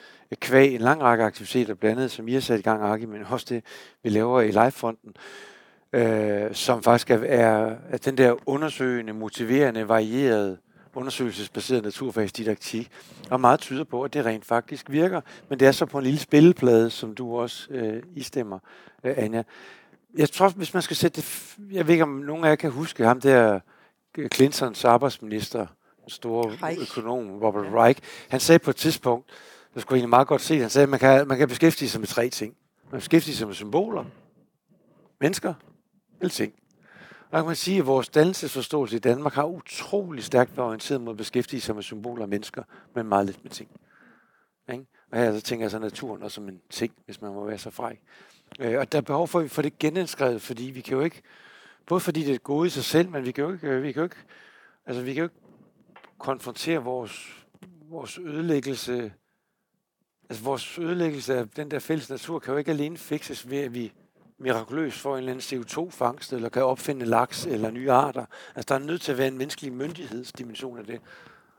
[0.41, 3.25] kvæg en lang række aktiviteter, blandt andet, som I har sat i gang, Arki, men
[3.25, 3.65] også det,
[4.03, 5.15] vi laver i Livefonden,
[5.93, 10.59] øh, som faktisk er, er, er den der undersøgende, motiverende, varierede,
[10.95, 12.91] undersøgelsesbaseret naturfagsdidaktik,
[13.31, 15.21] og meget tyder på, at det rent faktisk virker.
[15.49, 18.59] Men det er så på en lille spilleplade, som du også øh, istemmer,
[19.05, 19.43] øh, Anja.
[20.19, 21.57] Jeg tror, hvis man skal sætte det...
[21.73, 23.61] Jeg ved ikke, om nogen af jer kan huske ham der
[24.19, 25.67] øh, Clintons arbejdsminister,
[26.01, 26.83] den store Reich.
[26.83, 28.01] økonom, Robert Reich.
[28.29, 29.31] Han sagde på et tidspunkt,
[29.75, 32.01] det skulle egentlig meget godt se, han sagde, at man kan, man kan beskæftige sig
[32.01, 32.55] med tre ting.
[32.85, 34.05] Man kan beskæftige sig med symboler,
[35.21, 35.55] mennesker
[36.21, 36.55] eller ting.
[37.31, 41.13] Og kan man sige, at vores dannelsesforståelse i Danmark har utrolig stærkt været orienteret mod
[41.13, 42.63] at beskæftige sig med symboler og mennesker,
[42.95, 43.71] men meget lidt med ting.
[44.73, 44.87] Ikke?
[45.13, 47.59] Og her så tænker jeg så naturen også som en ting, hvis man må være
[47.59, 48.01] så fræk.
[48.61, 51.05] Øh, og der er behov for, at vi får det genindskrevet, fordi vi kan jo
[51.05, 51.23] ikke,
[51.87, 53.93] både fordi det er gode i sig selv, men vi kan jo ikke, øh, vi
[53.93, 54.17] kan jo ikke,
[54.87, 55.41] altså vi kan jo ikke
[56.19, 57.45] konfrontere vores,
[57.89, 59.13] vores ødelæggelse,
[60.31, 63.75] altså vores ødelæggelse af den der fælles natur kan jo ikke alene fikses ved, at
[63.75, 63.93] vi
[64.39, 68.25] mirakuløst får en eller anden CO2-fangst, eller kan opfinde laks eller nye arter.
[68.55, 71.01] Altså, der er nødt til at være en menneskelig myndighedsdimension af det.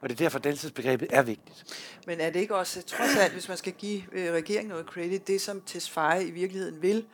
[0.02, 1.66] Og det er derfor, dannelsesbegrebet er vigtigt.
[2.08, 5.28] Men er det ikke også, trods alt, hvis man skal give øh, regeringen noget credit,
[5.28, 7.06] det som Tesfaye i virkeligheden vil,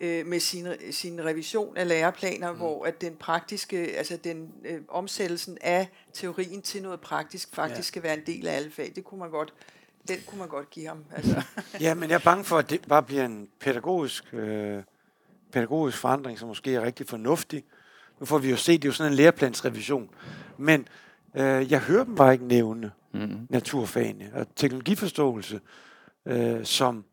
[0.00, 2.58] øh, med sin, sin revision af læreplaner, mm.
[2.58, 7.82] hvor at den praktiske, altså den øh, omsættelsen af teorien til noget praktisk, faktisk ja.
[7.82, 8.92] skal være en del af alle fag.
[8.96, 9.54] Det kunne man godt,
[10.08, 11.04] den kunne man godt give ham.
[11.16, 11.42] Altså.
[11.80, 14.82] Ja, men jeg er bange for, at det bare bliver en pædagogisk, øh,
[15.52, 17.64] pædagogisk forandring, som måske er rigtig fornuftig.
[18.20, 20.08] Nu får vi jo set, det er jo sådan en læreplansrevision.
[20.56, 20.88] Men
[21.34, 23.46] øh, jeg hører dem bare ikke nævne Mm.
[23.50, 25.60] naturfagene og teknologiforståelse,
[26.26, 27.04] øh, som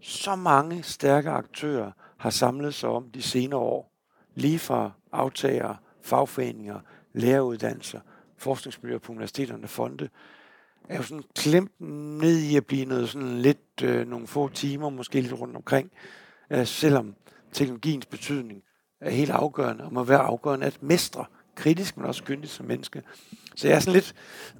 [0.00, 3.92] så mange stærke aktører har samlet sig om de senere år.
[4.34, 6.80] Lige fra aftagere, fagforeninger,
[7.12, 8.00] læreruddannelser,
[8.36, 10.08] forskningsmiljøer på universiteterne, fonde,
[10.88, 11.80] er jo sådan klemt
[12.20, 15.90] ned i at blive noget sådan lidt, øh, nogle få timer, måske lidt rundt omkring,
[16.50, 17.14] øh, selvom
[17.54, 18.62] teknologiens betydning
[19.00, 23.02] er helt afgørende, og må være afgørende at mestre, kritisk, men også kyndigt som menneske.
[23.56, 24.14] Så jeg er sådan lidt,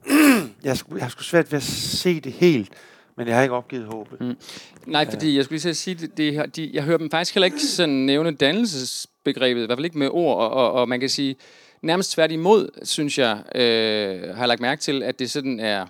[0.65, 2.73] jeg har sgu- jeg har sgu svært ved at se det helt,
[3.17, 4.21] men jeg har ikke opgivet håbet.
[4.21, 4.37] Mm.
[4.87, 7.45] Nej, fordi jeg skulle lige sige, det, det, her- de, jeg hører dem faktisk heller
[7.45, 11.09] ikke sådan nævne dannelsesbegrebet, i hvert fald ikke med ord, og, og, og man kan
[11.09, 11.37] sige,
[11.83, 15.87] nærmest tværtimod, synes jeg, øh, har jeg lagt mærke til, at det sådan er,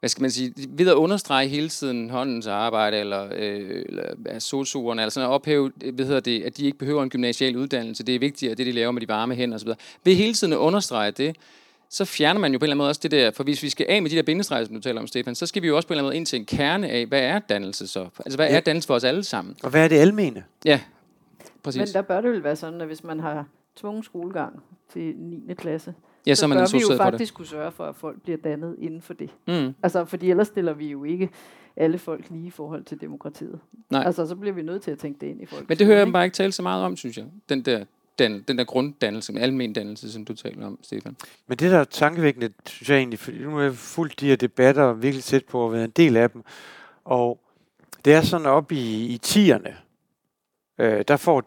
[0.00, 5.02] hvad skal man sige, ved at understrege hele tiden håndens arbejde, eller, øh, eller solsuerne,
[5.02, 8.14] eller sådan at ophæve, hvad hedder det, at de ikke behøver en gymnasial uddannelse, det
[8.14, 9.68] er vigtigere, det de laver med de varme hænder osv.
[10.04, 11.36] Ved hele tiden at understrege det,
[11.90, 13.68] så fjerner man jo på en eller anden måde også det der, for hvis vi
[13.68, 15.76] skal af med de der bindestreger, som du taler om, Stefan, så skal vi jo
[15.76, 18.08] også på en eller anden måde ind til en kerne af, hvad er dannelse så?
[18.18, 18.56] Altså, hvad ja.
[18.56, 19.56] er dannelse for os alle sammen?
[19.62, 20.44] Og hvad er det almene?
[20.64, 20.80] Ja,
[21.62, 21.80] præcis.
[21.80, 25.54] Men der bør det vel være sådan, at hvis man har tvungen skolegang til 9.
[25.54, 25.94] klasse,
[26.26, 28.76] ja, så, så man bør vi jo faktisk kunne sørge for, at folk bliver dannet
[28.78, 29.30] inden for det.
[29.48, 29.74] Mm.
[29.82, 31.30] Altså, fordi ellers stiller vi jo ikke
[31.76, 33.60] alle folk lige i forhold til demokratiet.
[33.90, 34.02] Nej.
[34.06, 35.68] Altså, så bliver vi nødt til at tænke det ind i folk.
[35.68, 37.24] Men det hører jeg bare ikke tale så meget om, synes jeg.
[37.48, 37.84] Den der
[38.18, 41.16] den, den der grunddannelse, med almen dannelse, som du taler om, Stefan.
[41.46, 44.36] Men det der er tankevækkende, synes jeg egentlig, fordi nu har jeg fulgt de her
[44.36, 46.42] debatter virkelig tæt på at være en del af dem,
[47.04, 47.40] og
[48.04, 49.76] det er sådan op i, i tierne,
[50.78, 51.44] øh, der får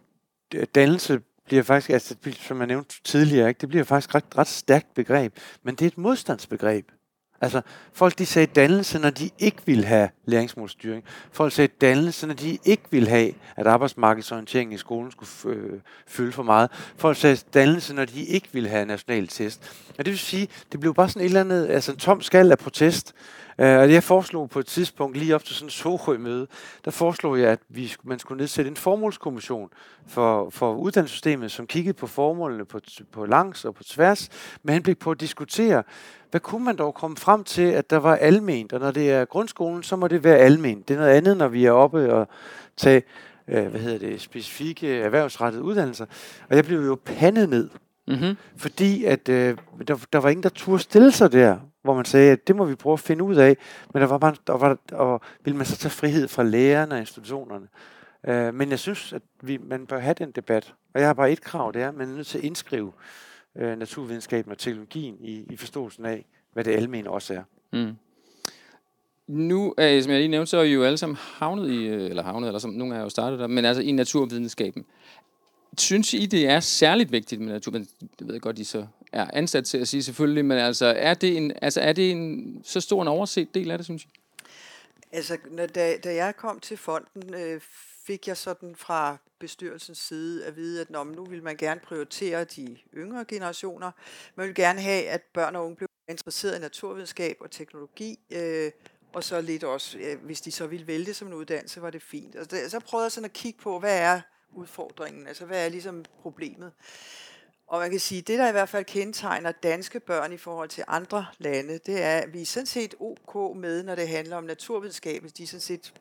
[0.76, 4.94] dannelse bliver faktisk, altså, som jeg nævnte tidligere, ikke, det bliver faktisk ret, ret stærkt
[4.94, 5.34] begreb,
[5.64, 6.92] men det er et modstandsbegreb.
[7.42, 7.62] Altså,
[7.94, 11.04] folk de sagde dannelse, når de ikke ville have læringsmålstyring.
[11.32, 16.32] Folk sagde dannelse, når de ikke ville have, at arbejdsmarkedsorienteringen i skolen skulle øh, fylde
[16.32, 16.72] for meget.
[16.98, 19.72] Folk sagde dannelse, når de ikke ville have national test.
[19.98, 22.52] Og det vil sige, det blev bare sådan et eller andet, altså en tom skal
[22.52, 23.14] af protest.
[23.58, 26.48] Uh, og jeg foreslog på et tidspunkt, lige op til sådan en Sohøj-møde,
[26.86, 29.70] der foreslog jeg, at vi, man skulle nedsætte en formålskommission
[30.08, 32.80] for, for uddannelsessystemet, som kiggede på formålene på,
[33.12, 34.30] på langs og på tværs,
[34.64, 35.84] med henblik på at diskutere,
[36.32, 39.26] hvad kunne man dog komme frem til, at der var alment, og når det er
[39.26, 40.88] grundskolen, så må det være alment.
[40.88, 42.28] Det er noget andet, når vi er oppe og
[42.78, 43.04] tage
[43.48, 46.06] øh, hvad hedder det, specifikke erhvervsrettede uddannelser.
[46.50, 47.70] Og jeg blev jo pandet ned,
[48.08, 48.38] mm-hmm.
[48.58, 52.32] fordi at øh, der, der var ingen, der turde stille sig der, hvor man sagde,
[52.32, 53.58] at det må vi prøve at finde ud af,
[53.94, 57.00] men der var bare, der var, og ville man så tage frihed fra lærerne og
[57.00, 57.68] institutionerne.
[58.28, 61.32] Øh, men jeg synes, at vi, man bør have den debat, og jeg har bare
[61.32, 62.92] et krav, det er, at man er nødt til at indskrive
[63.60, 67.44] øh, naturvidenskaben og teknologien i, i forståelsen af, hvad det almene også er.
[67.74, 67.94] Mm.
[69.28, 72.10] Nu, øh, som jeg lige nævnte, så er I jo alle sammen havnet i, øh,
[72.10, 74.86] eller havnet, eller som nogle af jer jo startet der, men altså i naturvidenskaben.
[75.78, 78.10] Synes I, det er særligt vigtigt med naturvidenskaben?
[78.20, 81.14] Det ved jeg godt, I så er ansat til at sige selvfølgelig, men altså er
[81.14, 84.12] det en, altså, er det en så stor en overset del af det, synes jeg?
[85.12, 87.62] Altså, når, da, da jeg kom til fonden, øh,
[88.08, 92.78] fik jeg sådan fra bestyrelsens side at vide, at nu vil man gerne prioritere de
[92.96, 93.92] yngre generationer.
[94.36, 98.72] Man vil gerne have, at børn og unge bliver interesseret i naturvidenskab og teknologi, øh,
[99.14, 101.90] og så lidt også, øh, hvis de så ville vælge det som en uddannelse, var
[101.90, 102.36] det fint.
[102.36, 104.22] Og det, så prøvede jeg sådan at kigge på, hvad er
[104.54, 106.72] udfordringen, altså hvad er ligesom problemet.
[107.68, 110.84] Og man kan sige, det der i hvert fald kendetegner danske børn i forhold til
[110.88, 114.44] andre lande, det er, at vi er sådan set ok med, når det handler om
[114.44, 115.24] naturvidenskab.
[115.38, 115.94] De er sådan set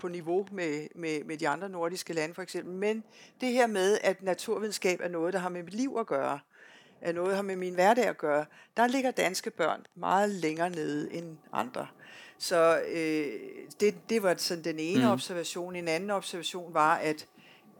[0.00, 2.74] på niveau med, med, med de andre nordiske lande for eksempel.
[2.74, 3.04] Men
[3.40, 6.38] det her med, at naturvidenskab er noget, der har med mit liv at gøre,
[7.00, 8.44] er noget, der har med min hverdag at gøre,
[8.76, 11.86] der ligger danske børn meget længere nede end andre.
[12.38, 13.32] Så øh,
[13.80, 15.10] det, det var sådan den ene mm.
[15.10, 15.76] observation.
[15.76, 17.26] En anden observation var, at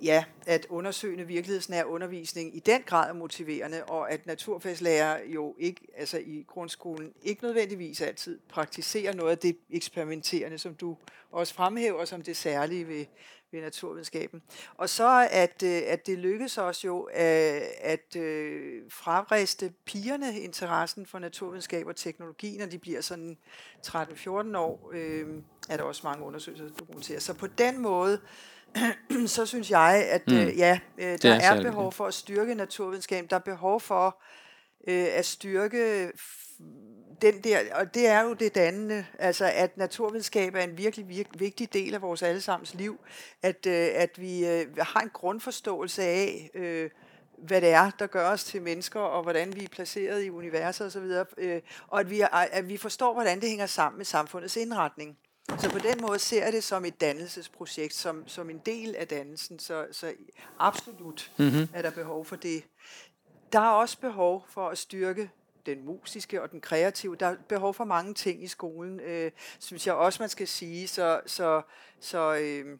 [0.02, 5.80] ja, at undersøgende virkelighedsnær undervisning i den grad er motiverende, og at naturfagslærer jo ikke,
[5.96, 10.96] altså i grundskolen, ikke nødvendigvis altid praktiserer noget af det eksperimenterende, som du
[11.30, 13.04] også fremhæver som det særlige ved,
[13.52, 14.42] ved naturvidenskaben.
[14.76, 20.40] Og så at, øh, at det lykkes os jo øh, at, øh, at fravriste pigerne
[20.40, 23.38] interessen for naturvidenskab og teknologi, når de bliver sådan
[23.86, 25.28] 13-14 år, øh,
[25.68, 27.20] er der også mange undersøgelser, der dokumenterer.
[27.20, 28.20] Så på den måde,
[29.26, 30.36] så synes jeg, at mm.
[30.36, 33.30] øh, ja, øh, der er, er behov for at styrke naturvidenskab.
[33.30, 34.22] Der er behov for
[34.88, 36.12] øh, at styrke
[37.22, 41.40] den der, og det er jo det dannende, altså at naturvidenskab er en virkelig, virkelig
[41.40, 43.00] vigtig del af vores allesammens liv,
[43.42, 46.90] at, øh, at vi øh, har en grundforståelse af, øh,
[47.38, 50.86] hvad det er, der gør os til mennesker, og hvordan vi er placeret i universet
[50.86, 55.18] osv., øh, og at vi, at vi forstår, hvordan det hænger sammen med samfundets indretning.
[55.58, 59.08] Så på den måde ser jeg det som et dannelsesprojekt, som, som en del af
[59.08, 60.14] dannelsen, så, så
[60.58, 61.68] absolut mm-hmm.
[61.74, 62.64] er der behov for det.
[63.52, 65.30] Der er også behov for at styrke
[65.66, 67.16] den musiske og den kreative.
[67.16, 70.88] Der er behov for mange ting i skolen, øh, synes jeg også, man skal sige.
[70.88, 71.62] Så, så,
[72.00, 72.78] så øh,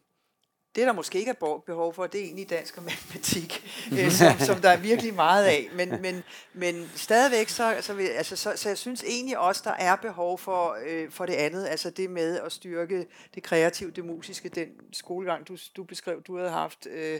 [0.75, 3.63] det, der måske ikke er behov for, det er egentlig dansk og matematik,
[3.99, 5.69] øh, som, som der er virkelig meget af.
[5.75, 9.71] Men, men, men stadigvæk, så, så, vil, altså, så, så jeg synes egentlig også, der
[9.71, 11.67] er behov for, øh, for det andet.
[11.67, 16.37] Altså det med at styrke det kreative, det musiske, den skolegang, du, du beskrev, du
[16.37, 16.87] havde haft.
[16.87, 17.19] Øh,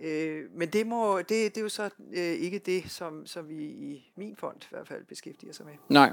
[0.00, 3.64] øh, men det, må, det, det er jo så øh, ikke det, som, som vi
[3.64, 5.74] i min fond i hvert fald beskæftiger sig med.
[5.88, 6.10] Nej.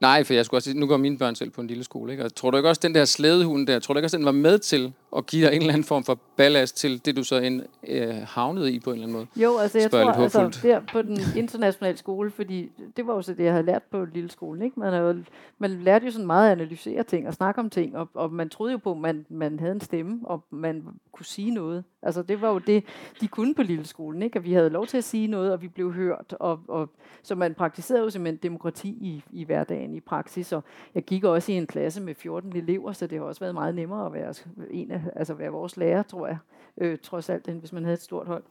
[0.00, 2.24] Nej, for jeg skulle også nu går mine børn selv på en lille skole, ikke?
[2.24, 4.32] Og tror du ikke også, den der slædehund der, tror du ikke også, den var
[4.32, 7.36] med til at give dig en eller anden form for ballast til det, du så
[7.36, 9.26] en, øh, havnede i på en eller anden måde?
[9.36, 13.22] Jo, altså jeg Spørger tror, altså der på den internationale skole, fordi det var jo
[13.22, 14.80] så det, jeg havde lært på lille skole, ikke?
[14.80, 15.24] Man, havde,
[15.58, 18.48] man lærte jo sådan meget at analysere ting og snakke om ting, og, og man
[18.48, 21.84] troede jo på, at man, man havde en stemme, og man kunne sige noget.
[22.02, 22.84] Altså det var jo det,
[23.20, 24.38] de kunne på lille skolen, ikke?
[24.38, 26.88] At vi havde lov til at sige noget, og vi blev hørt, og, og
[27.22, 31.52] så man praktiserede jo simpelthen demokrati i, i hverdagen, i praksis, og jeg gik også
[31.52, 34.34] i en klasse med 14 elever, så det har også været meget nemmere at være
[34.70, 36.38] en af, altså være vores lærer, tror jeg,
[36.78, 38.42] øh, trods alt, end hvis man havde et stort hold.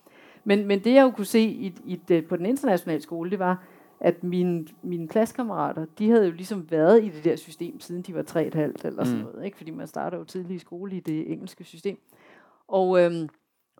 [0.44, 3.40] Men, men det jeg jo kunne se i, i det, på den internationale skole, det
[3.40, 3.64] var,
[4.00, 8.14] at mine, mine klassekammerater, de havde jo ligesom været i det der system, siden de
[8.16, 9.24] var 3,5 eller sådan Mm.
[9.24, 9.58] noget, ikke?
[9.58, 11.98] fordi man starter jo tidlig i skole i det engelske system.
[12.68, 13.30] Og, øhm,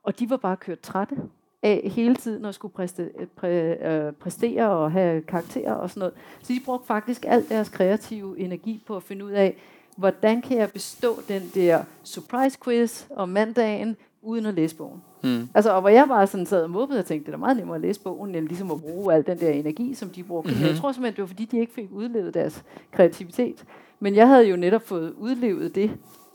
[0.04, 1.16] og de var bare kørt trætte
[1.64, 6.14] af hele tiden at skulle præste, præ, øh, præstere og have karakterer og sådan noget.
[6.44, 9.56] Så de brugte faktisk al deres kreative energi på at finde ud af,
[9.96, 15.02] hvordan kan jeg bestå den der surprise quiz om mandagen, uden at læse bogen.
[15.24, 15.50] Mm.
[15.54, 17.76] Altså, og hvor jeg bare sådan sad og mobbede og tænkte, det er meget nemmere
[17.76, 20.52] at læse bogen, end ligesom at bruge al den der energi, som de brugte.
[20.52, 20.68] Mm-hmm.
[20.68, 23.66] Jeg tror simpelthen, det var fordi, de ikke fik udlevet deres kreativitet.
[24.00, 25.92] Men jeg havde jo netop fået udlevet det,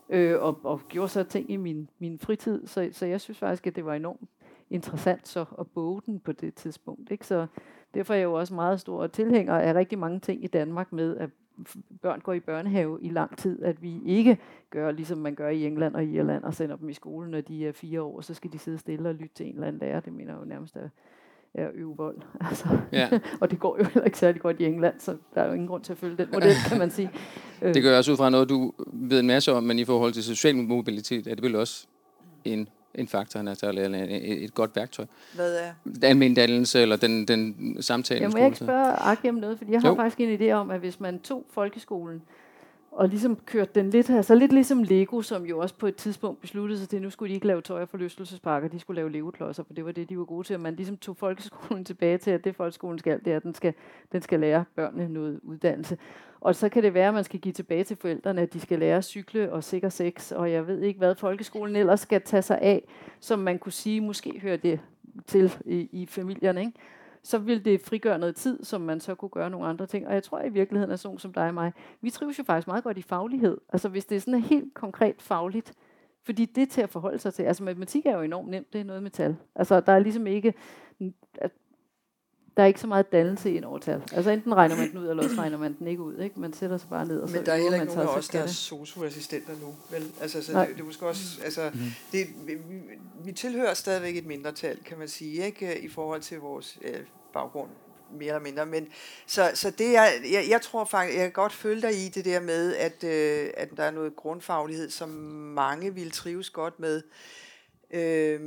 [0.08, 3.66] øh, og, og gjorde så ting i min, min fritid, så, så jeg synes faktisk,
[3.66, 4.30] at det var enormt
[4.70, 7.10] interessant så at boge den på det tidspunkt.
[7.10, 7.26] Ikke?
[7.26, 7.46] Så
[7.94, 11.16] derfor er jeg jo også meget stor tilhænger af rigtig mange ting i Danmark med,
[11.16, 11.30] at
[12.02, 14.38] børn går i børnehave i lang tid, at vi ikke
[14.70, 17.66] gør, ligesom man gør i England og Irland, og sender dem i skole, når de
[17.66, 20.00] er fire år, så skal de sidde stille og lytte til en eller anden lærer.
[20.00, 20.88] Det mener jeg jo nærmest er
[21.54, 22.16] at øve vold.
[22.50, 23.08] Altså, Ja.
[23.40, 25.68] og det går jo heller ikke særlig godt i England, så der er jo ingen
[25.68, 27.10] grund til at følge den model, kan man sige.
[27.74, 30.24] Det gør også ud fra noget, du ved en masse om, men i forhold til
[30.24, 31.86] social mobilitet, er det vel også
[32.44, 35.04] en, en faktor, han er eller et, et godt værktøj.
[35.34, 35.72] Hvad er?
[36.02, 38.20] Almen dannelse, eller den, den samtale.
[38.22, 39.94] Jeg må jeg ikke spørge Aki om noget, fordi jeg har Jo.
[39.94, 42.22] faktisk en idé om, at hvis man tog folkeskolen,
[42.94, 46.40] og ligesom kørte den lidt, altså lidt ligesom Lego, som jo også på et tidspunkt
[46.40, 49.10] besluttede sig til, at nu skulle de ikke lave tøj og forlystelsesparker, de skulle lave
[49.10, 50.56] legoklodser, for det var det, de var gode til.
[50.56, 53.54] Og man ligesom tog folkeskolen tilbage til, at det folkeskolen skal, det er, at den
[53.54, 53.74] skal,
[54.12, 55.98] den skal lære børnene noget uddannelse.
[56.40, 58.78] Og så kan det være, at man skal give tilbage til forældrene, at de skal
[58.78, 62.42] lære at cykle og sikker sex, og jeg ved ikke, hvad folkeskolen ellers skal tage
[62.42, 62.84] sig af,
[63.20, 64.80] som man kunne sige, måske hører det
[65.26, 66.72] til i, i familierne, ikke?
[67.24, 70.06] Så vil det frigøre noget tid, som man så kunne gøre nogle andre ting.
[70.06, 72.44] Og jeg tror i virkeligheden, at sådan nogen som dig og mig, vi trives jo
[72.44, 73.58] faktisk meget godt i faglighed.
[73.72, 75.72] Altså hvis det er sådan helt konkret fagligt,
[76.22, 77.42] fordi det er til at forholde sig til.
[77.42, 79.36] Altså matematik er jo enormt nemt, det er noget med tal.
[79.54, 80.54] Altså der er ligesom ikke,
[81.34, 81.50] at
[82.56, 84.02] der er ikke så meget dannelse ind over tal.
[84.12, 86.18] Altså enten regner man den ud, eller også regner man den ikke ud.
[86.18, 86.40] Ikke?
[86.40, 88.16] Man sætter sig bare ned, og så Men der er heller man ikke nogen af
[88.16, 89.74] os, så der er socioassistenter nu.
[89.90, 90.12] Vel?
[90.20, 90.66] Altså, så Nej.
[90.66, 91.70] det, det er måske også, altså,
[92.12, 92.54] det, vi,
[93.24, 95.80] vi- tilhører stadigvæk et mindretal, kan man sige, ikke?
[95.80, 97.00] i forhold til vores øh,
[97.32, 97.68] baggrund
[98.18, 98.66] mere eller mindre.
[98.66, 98.88] Men,
[99.26, 102.24] så, så det er, jeg, jeg tror faktisk, jeg kan godt følge dig i det
[102.24, 105.08] der med, at, øh, at der er noget grundfaglighed, som
[105.54, 107.02] mange vil trives godt med.
[107.90, 108.40] Øh,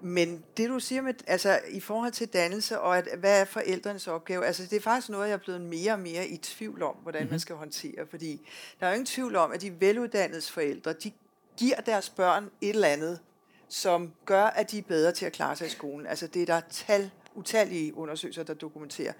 [0.00, 4.08] men det du siger med, altså i forhold til dannelse og at, hvad er forældrenes
[4.08, 6.94] opgave, altså det er faktisk noget, jeg er blevet mere og mere i tvivl om,
[7.02, 7.32] hvordan mm-hmm.
[7.32, 8.48] man skal håndtere, fordi
[8.80, 11.12] der er jo ingen tvivl om, at de veluddannedes forældre, de
[11.56, 13.20] giver deres børn et eller andet,
[13.68, 16.06] som gør, at de er bedre til at klare sig i skolen.
[16.06, 19.12] Altså det er der tal, utallige undersøgelser, der dokumenterer.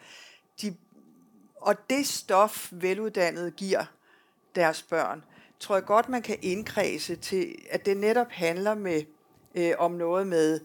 [0.63, 0.77] De,
[1.57, 3.85] og det stof, veluddannede giver
[4.55, 5.25] deres børn,
[5.61, 9.03] tror jeg godt, man kan indkredse til, at det netop handler med
[9.57, 10.61] øh, om noget med,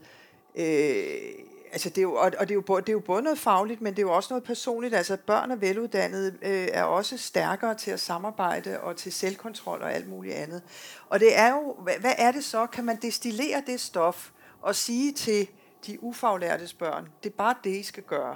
[0.56, 3.22] øh, altså det er jo, og, og det, er jo både, det er jo både
[3.22, 4.96] noget fagligt, men det er jo også noget personligt.
[4.96, 9.94] Altså børn og veluddannede øh, er også stærkere til at samarbejde og til selvkontrol og
[9.94, 10.62] alt muligt andet.
[11.10, 12.66] Og det er jo, hvad, hvad er det så?
[12.66, 14.30] Kan man destillere det stof
[14.62, 15.48] og sige til
[15.88, 18.36] de ufaglærtes børn, det er bare det, I skal gøre.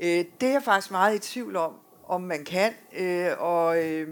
[0.00, 1.72] Øh, det er jeg faktisk meget i tvivl om,
[2.08, 3.84] om man kan, øh, og...
[3.84, 4.08] Øh,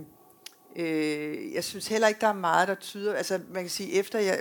[0.78, 3.14] Øh, jeg synes heller ikke, der er meget, der tyder...
[3.14, 4.40] Altså, man kan sige, efter jeg,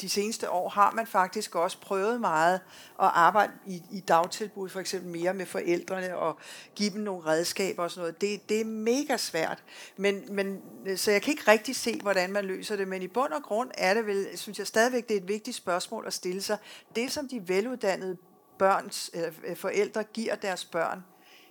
[0.00, 2.54] de seneste år har man faktisk også prøvet meget
[3.02, 6.38] at arbejde i, i dagtilbud, for eksempel mere med forældrene og
[6.74, 8.20] give dem nogle redskaber og sådan noget.
[8.20, 9.62] Det, det er mega svært.
[9.96, 10.62] Men, men,
[10.96, 13.70] så jeg kan ikke rigtig se, hvordan man løser det, men i bund og grund
[13.74, 16.58] er det vel, synes jeg stadigvæk, det er et vigtigt spørgsmål at stille sig.
[16.96, 18.16] Det, som de veluddannede
[18.58, 21.04] børns, eller øh, forældre giver deres børn,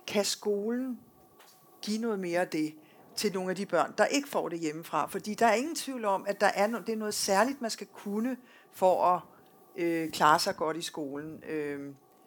[0.06, 0.98] kan skolen
[1.82, 2.74] give noget mere af det
[3.20, 5.06] til nogle af de børn, der ikke får det hjemmefra.
[5.06, 7.70] Fordi der er ingen tvivl om, at der er no- det er noget særligt, man
[7.70, 8.36] skal kunne
[8.72, 9.20] for at
[9.76, 11.42] øh, klare sig godt i skolen.
[11.48, 11.78] Øh,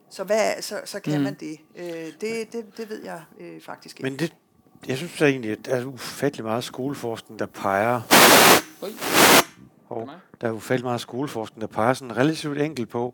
[0.09, 1.23] så, hvad, så, så kan Mm.
[1.23, 1.59] man det.
[1.75, 1.85] Øh,
[2.21, 2.77] det, det.
[2.77, 4.09] Det ved jeg øh, faktisk ikke.
[4.09, 4.33] Men det,
[4.87, 8.01] jeg synes så egentlig, at der er ufattelig meget skoleforskning, der peger...
[9.89, 10.09] Og
[10.41, 13.13] der er ufattelig meget skoleforskning, der peger sådan relativt enkelt på,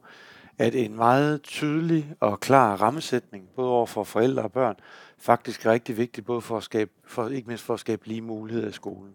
[0.60, 4.76] at en meget tydelig og klar rammesætning, både over for forældre og børn,
[5.18, 8.22] faktisk er rigtig vigtigt, både for at skabe, for, ikke mindst for at skabe lige
[8.22, 9.14] muligheder i skolen.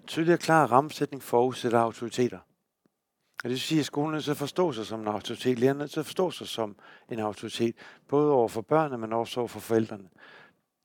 [0.00, 2.38] En tydelig og klar rammesætning forudsætter autoriteter.
[2.38, 5.58] Og det vil sige, at skolen er nødt til at forstå sig som en autoritet.
[5.58, 6.76] Lærerne er nødt til at forstå sig som
[7.10, 7.74] en autoritet,
[8.08, 10.08] både over for børnene, men også over for forældrene.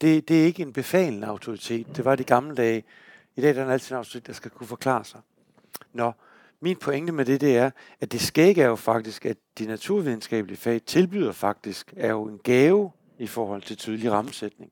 [0.02, 1.88] Det, det er ikke en befalende autoritet.
[1.96, 2.84] Det var det gamle dage.
[3.36, 5.22] I dag er der altid en autoritet, der skal kunne forklare sig.
[5.94, 6.12] Nå,
[6.62, 10.58] min pointe med det, det er, at det skægge er jo faktisk, at de naturvidenskabelige
[10.58, 14.72] fag tilbyder faktisk, er jo en gave i forhold til tydelig rammesætning.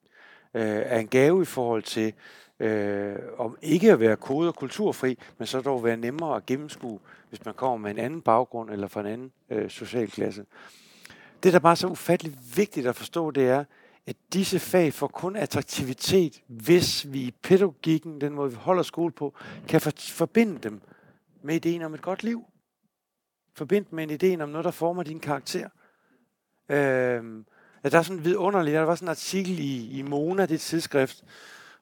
[0.53, 2.13] Øh, er en gave i forhold til
[2.59, 6.99] øh, om ikke at være kode- og kulturfri, men så dog være nemmere at gennemskue,
[7.29, 10.45] hvis man kommer med en anden baggrund eller fra en anden øh, social klasse.
[11.43, 13.63] Det, der bare er så ufatteligt vigtigt at forstå, det er,
[14.07, 19.11] at disse fag får kun attraktivitet, hvis vi i pædagogikken, den måde vi holder skole
[19.11, 19.33] på,
[19.67, 20.81] kan for, forbinde dem
[21.47, 22.43] med ideen om et godt liv.
[23.53, 25.69] Forbind med en ideen om noget, der former din karakter.
[26.69, 27.43] Øh,
[27.83, 28.75] Ja, der er sådan vidunderligt.
[28.75, 31.23] Der var sådan en artikel i, i Mona, det tidsskrift,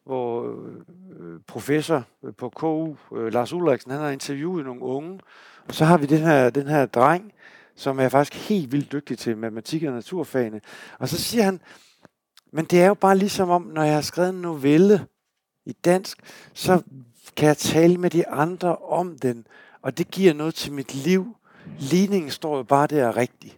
[0.03, 0.43] hvor
[1.19, 2.03] øh, professor
[2.37, 5.19] på KU, øh, Lars Ulriksen, han har interviewet nogle unge.
[5.67, 7.33] Og så har vi den her, den her dreng,
[7.75, 10.61] som er faktisk helt vildt dygtig til matematik og naturfagene.
[10.99, 11.59] Og så siger han,
[12.51, 15.07] men det er jo bare ligesom om, når jeg har skrevet en novelle
[15.65, 16.17] i dansk,
[16.53, 16.81] så
[17.35, 19.47] kan jeg tale med de andre om den,
[19.81, 21.35] og det giver noget til mit liv.
[21.79, 23.57] Ligningen står jo bare der rigtigt.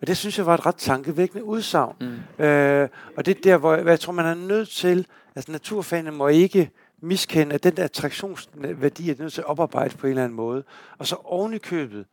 [0.00, 1.96] Og det synes jeg var et ret tankevækkende udsagn.
[2.00, 2.44] Mm.
[2.44, 6.10] Øh, og det er der, hvor jeg, jeg tror, man er nødt til, altså naturfagene
[6.10, 10.24] må ikke miskende, at den der attraktionsværdi er nødt til at oparbejde på en eller
[10.24, 10.64] anden måde.
[10.98, 12.06] Og så oven i købet,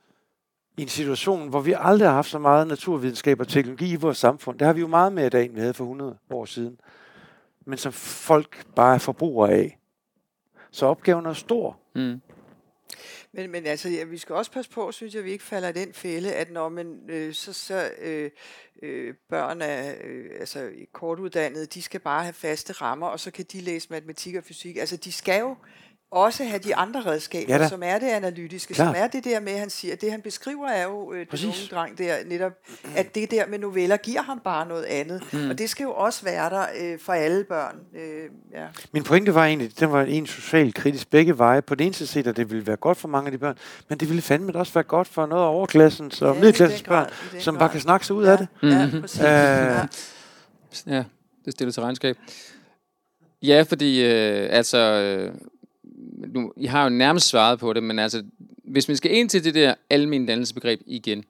[0.78, 4.18] i en situation, hvor vi aldrig har haft så meget naturvidenskab og teknologi i vores
[4.18, 4.60] samfund.
[4.60, 6.80] Det har vi jo meget mere i dag, end vi havde for 100 år siden.
[7.66, 9.78] Men som folk bare er forbrugere af.
[10.72, 11.80] Så opgaven er stor.
[11.96, 12.22] Mm.
[13.32, 15.70] Men, men altså, ja, vi skal også passe på, synes jeg, at vi ikke falder
[15.70, 18.32] i den fælde, at når man øh, så, så øh,
[18.84, 23.46] øh, børn er øh, altså, kortuddannede, de skal bare have faste rammer, og så kan
[23.52, 24.78] de læse matematik og fysik.
[24.78, 25.56] Altså, de skal jo
[26.12, 28.86] også have de andre redskaber, ja som er det analytiske, Klar.
[28.86, 31.68] som er det der med, han siger, det han beskriver er jo øh, den unge
[31.72, 32.52] dreng der, netop,
[32.96, 35.50] at det der med noveller giver ham bare noget andet, mm.
[35.50, 37.76] og det skal jo også være der øh, for alle børn.
[37.96, 38.66] Øh, ja.
[38.92, 41.62] Min pointe var egentlig, den var en socialt kritisk begge veje.
[41.62, 43.58] På den ene side, at det ville være godt for mange af de børn,
[43.90, 47.10] men det ville fandme også være godt for noget af overklassens og ja, middelklassens børn,
[47.40, 47.60] som grad.
[47.60, 48.32] bare kan snakke sig ud ja.
[48.32, 48.48] af det.
[48.64, 49.20] Ja, præcis.
[49.20, 49.86] Æh, ja.
[50.88, 51.04] ja,
[51.46, 52.18] det stiller til regnskab.
[53.44, 54.78] Ja, fordi øh, altså...
[54.78, 55.34] Øh,
[56.28, 58.24] nu, I har jo nærmest svaret på det, men altså,
[58.64, 61.24] hvis man skal ind til det der almindelige dannelsesbegreb igen,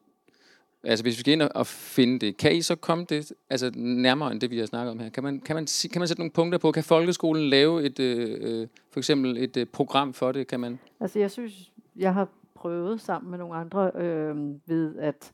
[0.84, 4.32] altså hvis vi skal ind og finde det, kan I så komme det altså, nærmere
[4.32, 5.10] end det, vi har snakket om her?
[5.10, 6.72] Kan man, kan man, kan man sætte nogle punkter på?
[6.72, 10.48] Kan folkeskolen lave et, øh, øh, for eksempel et øh, program for det?
[10.48, 10.80] Kan man?
[11.00, 14.36] Altså jeg synes, jeg har prøvet sammen med nogle andre øh,
[14.68, 15.32] ved at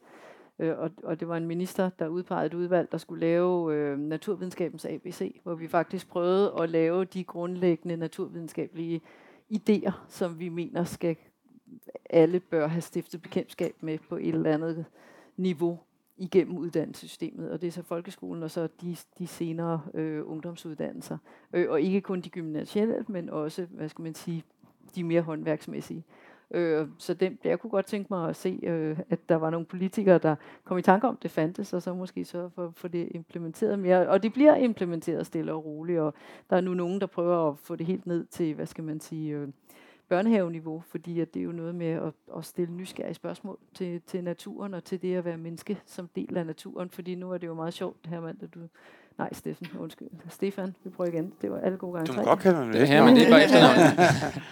[0.60, 4.00] Øh, og, og det var en minister, der udpegede et udvalg, der skulle lave øh,
[4.00, 9.02] naturvidenskabens ABC, hvor vi faktisk prøvede at lave de grundlæggende naturvidenskabelige
[9.50, 11.16] idéer, som vi mener skal
[12.10, 14.86] alle bør have stiftet bekendtskab med på et eller andet
[15.38, 15.80] niveau
[16.18, 21.18] igennem uddannelsessystemet, og det er så folkeskolen og så de, de senere øh, ungdomsuddannelser.
[21.54, 24.44] Øh, og ikke kun de gymnasielle, men også, hvad skal man sige,
[24.96, 26.04] de mere håndværksmæssige.
[26.52, 29.66] Øh, så det, jeg kunne godt tænke mig at se, øh, at der var nogle
[29.66, 33.08] politikere, der kom i tanke om, det fandtes, og så måske så for, for det
[33.12, 34.10] implementeret mere.
[34.10, 36.14] Og det bliver implementeret stille og roligt, og
[36.50, 39.00] der er nu nogen, der prøver at få det helt ned til, hvad skal man
[39.00, 39.48] sige, øh,
[40.10, 44.24] børnehaveniveau, fordi at det er jo noget med at, at stille nysgerrige spørgsmål til, til
[44.24, 47.48] naturen og til det at være menneske som del af naturen, fordi nu er det
[47.48, 48.60] jo meget sjovt, det her mand, at du
[49.18, 50.08] Nej, Steffen, undskyld.
[50.30, 51.34] Stefan, vi prøver igen.
[51.42, 52.14] Det var alle gode gange.
[52.14, 52.88] Du må godt kalde mig det.
[52.88, 53.94] Her, men det er bare efternavnet.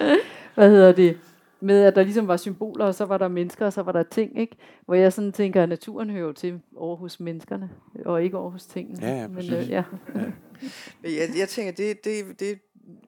[0.56, 1.18] Hvad hedder det?
[1.66, 4.04] Med, at der ligesom var symboler, og så var der mennesker, og så var der
[4.04, 4.56] ting, ikke?
[4.86, 7.70] Hvor jeg sådan tænker, at naturen hører til over hos menneskerne,
[8.06, 9.08] og ikke over hos tingene.
[9.08, 9.84] Ja, ja, Men, øh, ja.
[11.04, 12.60] jeg, jeg tænker, det, det, det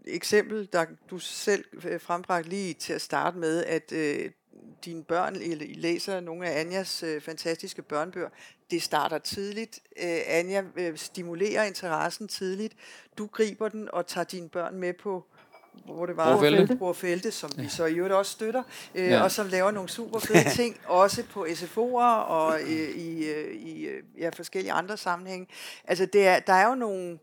[0.06, 4.32] eksempel, der du selv øh, frembragte lige til at starte med, at øh,
[4.86, 8.30] dine børn I læser nogle af Anjas øh, fantastiske børnebøger.
[8.72, 9.80] Det starter tidligt.
[10.04, 12.74] Øh, Anja øh, stimulerer interessen tidligt.
[13.18, 15.26] Du griber den og tager dine børn med på
[15.86, 16.38] hvor det var
[16.80, 18.64] Bror Felte, som vi så i øvrigt også støtter,
[18.96, 19.24] øh, ja.
[19.24, 23.86] og som laver nogle super fede ting, også på SFO'er og øh, i, øh, i
[23.86, 25.48] øh, ja, forskellige andre sammenhænge.
[25.88, 27.18] Altså, det er, der er jo nogle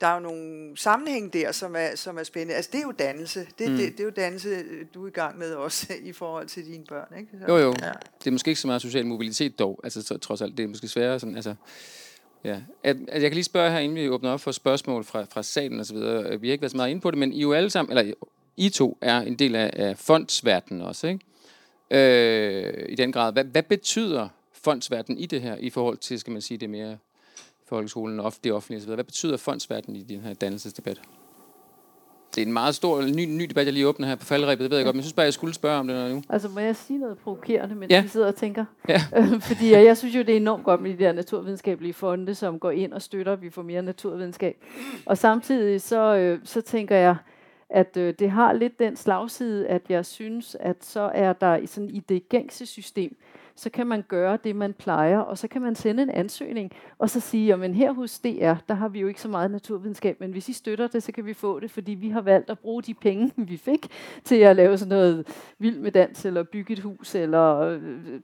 [0.00, 2.54] der er jo nogle sammenhæng der, som er, som er spændende.
[2.54, 3.46] Altså, det er jo dannelse.
[3.58, 3.76] Det, mm.
[3.76, 4.64] det, det er jo dannelse,
[4.94, 7.28] du er i gang med også i forhold til dine børn, ikke?
[7.46, 7.74] Så, jo, jo.
[7.82, 7.92] Ja.
[8.18, 10.56] Det er måske ikke så meget social mobilitet dog, altså så, trods alt.
[10.56, 11.54] Det er måske sværere sådan, altså
[12.44, 15.24] Ja, at, at jeg kan lige spørge her, inden vi åbner op for spørgsmål fra,
[15.24, 16.40] fra salen og så videre.
[16.40, 18.14] Vi har ikke været så meget inde på det, men I jo alle sammen, eller
[18.56, 21.20] I to er en del af, af fondsverdenen også, ikke?
[21.90, 23.32] Øh, I den grad.
[23.32, 26.98] Hvad, hvad betyder fondsverdenen i det her, i forhold til, skal man sige, det mere
[27.66, 28.94] folkeskolen og det offentlige osv.
[28.94, 31.00] Hvad betyder fondsverdenen i den her dannelsesdebat?
[32.34, 34.70] Det er en meget stor, ny, ny debat, jeg lige åbner her på faldrebet, det
[34.70, 36.22] ved jeg godt, men jeg synes bare, jeg skulle spørge om det nu.
[36.28, 38.02] Altså, må jeg sige noget provokerende, mens ja.
[38.02, 38.64] vi sidder og tænker?
[38.88, 39.00] Ja.
[39.40, 42.58] Fordi jeg, jeg synes jo, det er enormt godt med de der naturvidenskabelige fonde, som
[42.58, 44.56] går ind og støtter, at vi får mere naturvidenskab.
[45.06, 47.16] Og samtidig så, øh, så tænker jeg,
[47.70, 51.66] at øh, det har lidt den slagside, at jeg synes, at så er der i,
[51.66, 53.16] sådan, i det gængse system,
[53.60, 57.10] så kan man gøre det, man plejer, og så kan man sende en ansøgning, og
[57.10, 60.30] så sige, men her hos DR, der har vi jo ikke så meget naturvidenskab, men
[60.30, 62.82] hvis I støtter det, så kan vi få det, fordi vi har valgt at bruge
[62.82, 63.86] de penge, vi fik,
[64.24, 65.26] til at lave sådan noget
[65.58, 67.80] vild med dans, eller bygge et hus, eller øh,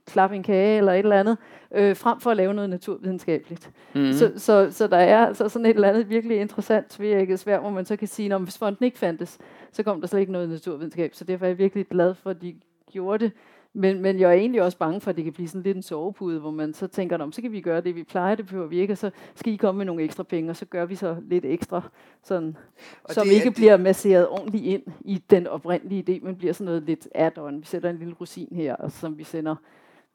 [0.07, 1.37] klappe en kage, eller et eller andet,
[1.75, 3.71] øh, frem for at lave noget naturvidenskabeligt.
[3.93, 4.13] Mm-hmm.
[4.13, 7.69] Så, så, så der er altså sådan et eller andet virkelig interessant tvækket svær, hvor
[7.69, 9.37] man så kan sige, at hvis fonden ikke fandtes,
[9.71, 12.41] så kom der slet ikke noget naturvidenskab, så derfor er jeg virkelig glad for, at
[12.41, 12.55] de
[12.91, 13.31] gjorde det.
[13.73, 15.83] Men, men jeg er egentlig også bange for, at det kan blive sådan lidt en
[15.83, 18.67] sovepude, hvor man så tænker, om så kan vi gøre det, vi plejer, det behøver
[18.67, 20.95] vi ikke, og så skal I komme med nogle ekstra penge, og så gør vi
[20.95, 21.81] så lidt ekstra,
[22.23, 22.57] sådan,
[23.03, 26.65] og som det, ikke bliver masseret ordentligt ind i den oprindelige idé, men bliver sådan
[26.65, 27.59] noget lidt add-on.
[27.59, 29.55] Vi sætter en lille rosin her, og som vi sender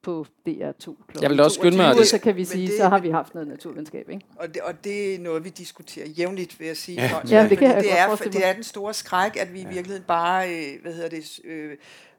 [0.03, 2.89] på DR2 Jeg vil også skynde mig, at det, så kan vi sige, det, så
[2.89, 4.09] har vi haft noget naturvidenskab.
[4.11, 4.25] Ikke?
[4.37, 7.03] Og, det, og det er noget, vi diskuterer jævnligt, vil jeg sige.
[7.03, 9.65] Ja, ja det, kan jeg det, er, det er den store skræk, at vi i
[9.65, 11.77] virkeligheden bare, øh, hvad hedder det, øh,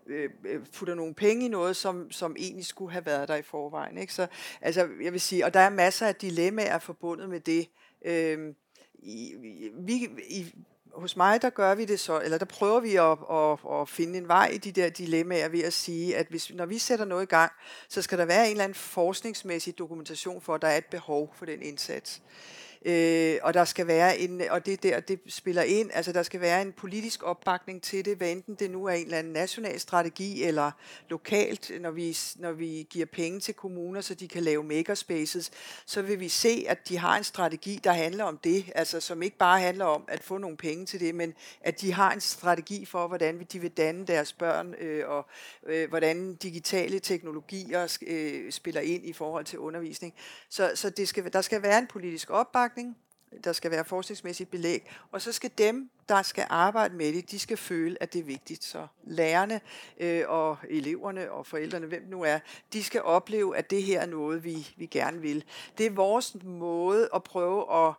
[0.07, 3.41] Øh, øh, putter nogle penge i noget, som, som egentlig skulle have været der i
[3.41, 3.97] forvejen.
[3.97, 4.13] Ikke?
[4.13, 4.27] Så,
[4.61, 7.69] altså, jeg vil sige, og der er masser af dilemmaer forbundet med det.
[8.05, 8.53] Øh,
[8.99, 9.35] i,
[9.79, 10.55] vi, i,
[10.93, 14.17] hos mig, der gør vi det så, eller der prøver vi at, at, at finde
[14.17, 17.23] en vej i de der dilemmaer ved at sige, at hvis, når vi sætter noget
[17.23, 17.51] i gang,
[17.89, 21.33] så skal der være en eller anden forskningsmæssig dokumentation for, at der er et behov
[21.35, 22.21] for den indsats.
[22.25, 26.23] Øh, øh, og der skal være en, og det der, det spiller ind, altså der
[26.23, 29.33] skal være en politisk opbakning til det, hvad enten det nu er en eller anden
[29.33, 30.71] national strategi, eller
[31.09, 35.51] lokalt, når vi, når vi giver penge til kommuner, så de kan lave makerspaces,
[35.85, 39.21] så vil vi se, at de har en strategi, der handler om det, altså som
[39.21, 42.21] ikke bare handler om at få nogle penge til det, men at de har en
[42.21, 45.25] strategi for, hvordan de vil danne deres børn, øh, og
[45.65, 50.13] øh, hvordan digitale teknologier øh, spiller ind i forhold til undervisning.
[50.49, 52.97] Så, så det skal, der skal være en politisk opbakning, opbakning,
[53.43, 57.39] der skal være forskningsmæssigt belæg, og så skal dem, der skal arbejde med det, de
[57.39, 58.63] skal føle, at det er vigtigt.
[58.63, 59.61] Så lærerne
[59.97, 62.39] øh, og eleverne og forældrene, hvem nu er,
[62.73, 65.43] de skal opleve, at det her er noget, vi, vi gerne vil.
[65.77, 67.93] Det er vores måde at prøve at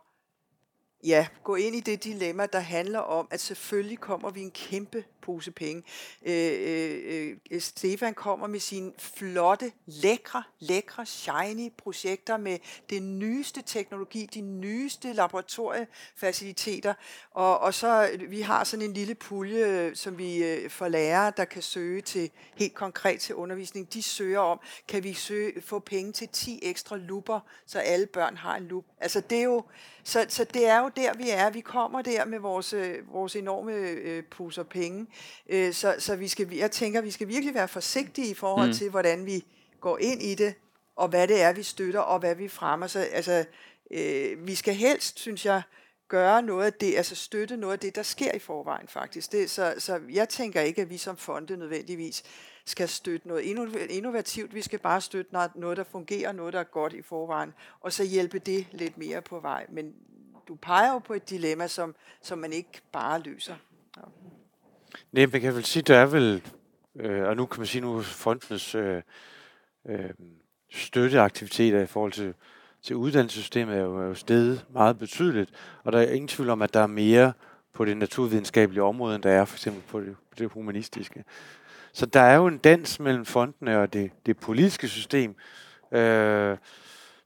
[1.03, 5.03] ja, gå ind i det dilemma, der handler om, at selvfølgelig kommer vi en kæmpe
[5.25, 5.83] pose penge.
[6.25, 12.57] Øh, øh, øh, Stefan kommer med sine flotte, lækre, lækre, shiny projekter med
[12.89, 16.93] den nyeste teknologi, de nyeste laboratoriefaciliteter,
[17.31, 20.87] og, og så øh, vi har sådan en lille pulje, øh, som vi øh, for
[20.87, 23.93] lærere, der kan søge til helt konkret til undervisning.
[23.93, 28.37] De søger om, kan vi søge, få penge til 10 ekstra luper, så alle børn
[28.37, 28.85] har en lup.
[28.99, 29.63] Altså det er jo,
[30.03, 31.49] så, så det er jo der, vi er.
[31.49, 32.75] Vi kommer der med vores,
[33.11, 35.07] vores enorme øh, poser penge.
[35.49, 38.73] Øh, så så vi skal, jeg tænker, vi skal virkelig være forsigtige i forhold mm.
[38.73, 39.45] til, hvordan vi
[39.79, 40.53] går ind i det,
[40.95, 42.87] og hvad det er, vi støtter, og hvad vi fremmer.
[42.87, 43.45] Så, altså,
[43.91, 45.61] øh, vi skal helst, synes jeg,
[46.07, 49.31] gøre noget af det, altså støtte noget af det, der sker i forvejen faktisk.
[49.31, 52.23] Det, så, så jeg tænker ikke, at vi som fonde nødvendigvis
[52.65, 53.41] skal støtte noget
[53.89, 54.53] innovativt.
[54.53, 58.03] Vi skal bare støtte noget, der fungerer, noget, der er godt i forvejen, og så
[58.03, 59.65] hjælpe det lidt mere på vej.
[59.69, 59.93] Men
[60.47, 63.55] du peger jo på et dilemma, som, som man ikke bare løser.
[63.97, 64.01] Ja.
[65.11, 66.41] Nej, man kan vel sige, der er vel,
[66.95, 69.01] øh, og nu kan man sige, nu fondenes øh,
[69.89, 70.09] øh,
[70.71, 72.33] støtteaktiviteter i forhold til,
[72.83, 75.49] til uddannelsessystemet er jo, er jo steget meget betydeligt,
[75.83, 77.33] og der er ingen tvivl om, at der er mere
[77.73, 81.23] på det naturvidenskabelige område, end der er for eksempel på det, på det humanistiske.
[81.93, 85.35] Så der er jo en dans mellem fondene og det, det politiske system.
[85.91, 86.57] Øh,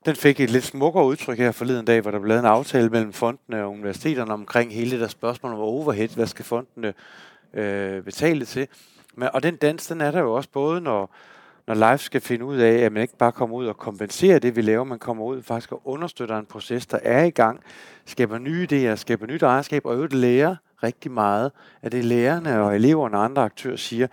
[0.05, 2.89] den fik et lidt smukkere udtryk her forleden dag, hvor der blev lavet en aftale
[2.89, 6.09] mellem fondene og universiteterne omkring hele det der spørgsmål om overhead.
[6.15, 6.93] Hvad skal fondene
[7.53, 8.67] øh, betale til?
[9.15, 11.15] Men, og den dans, den er der jo også både, når,
[11.67, 14.55] når Life skal finde ud af, at man ikke bare kommer ud og kompenserer det,
[14.55, 17.59] vi laver, man kommer ud faktisk og understøtter en proces, der er i gang,
[18.05, 22.75] skaber nye idéer, skaber nyt ejerskab, og øvrigt lærer rigtig meget af det, lærerne og
[22.75, 24.07] eleverne og andre aktører siger.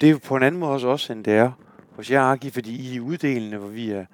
[0.00, 1.52] Det er jo på en anden måde også end det er
[1.98, 4.04] hos jer, Arki, fordi I er uddelende, hvor vi er,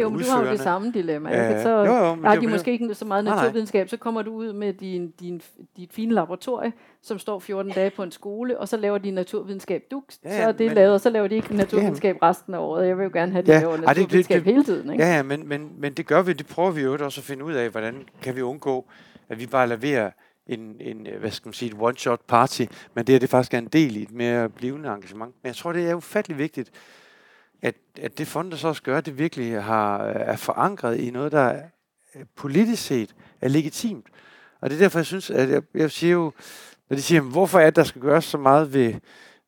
[0.00, 1.48] jo, men du har jo det samme dilemma.
[1.48, 1.62] Ikke?
[1.62, 4.72] Så jo, jo, har de måske ikke så meget naturvidenskab, så kommer du ud med
[4.72, 5.40] din, din,
[5.76, 6.72] dit fine laboratorie,
[7.02, 10.48] som står 14 dage på en skole, og så laver de naturvidenskab du, ja, så
[10.48, 12.88] er det men, lavet, og så laver de ikke naturvidenskab ja, resten af året.
[12.88, 14.92] Jeg vil jo gerne have, at de ja, laver naturvidenskab det, det, hele tiden.
[14.92, 15.04] Ikke?
[15.04, 17.44] Ja, ja men, men, men det gør vi, det prøver vi jo også at finde
[17.44, 18.86] ud af, hvordan kan vi undgå,
[19.28, 20.10] at vi bare leverer
[20.46, 22.62] en, en hvad skal man sige, et one-shot party,
[22.94, 25.34] men det er det faktisk er en del i et mere blivende engagement.
[25.42, 26.70] Men jeg tror, det er ufattelig vigtigt,
[27.62, 31.62] at, at det fonde så også gør, det virkelig har, er forankret i noget, der
[32.36, 34.06] politisk set er legitimt.
[34.60, 36.32] Og det er derfor, jeg synes, at jeg, jeg siger jo,
[36.90, 38.94] når de siger, hvorfor er det, der skal gøres så meget ved,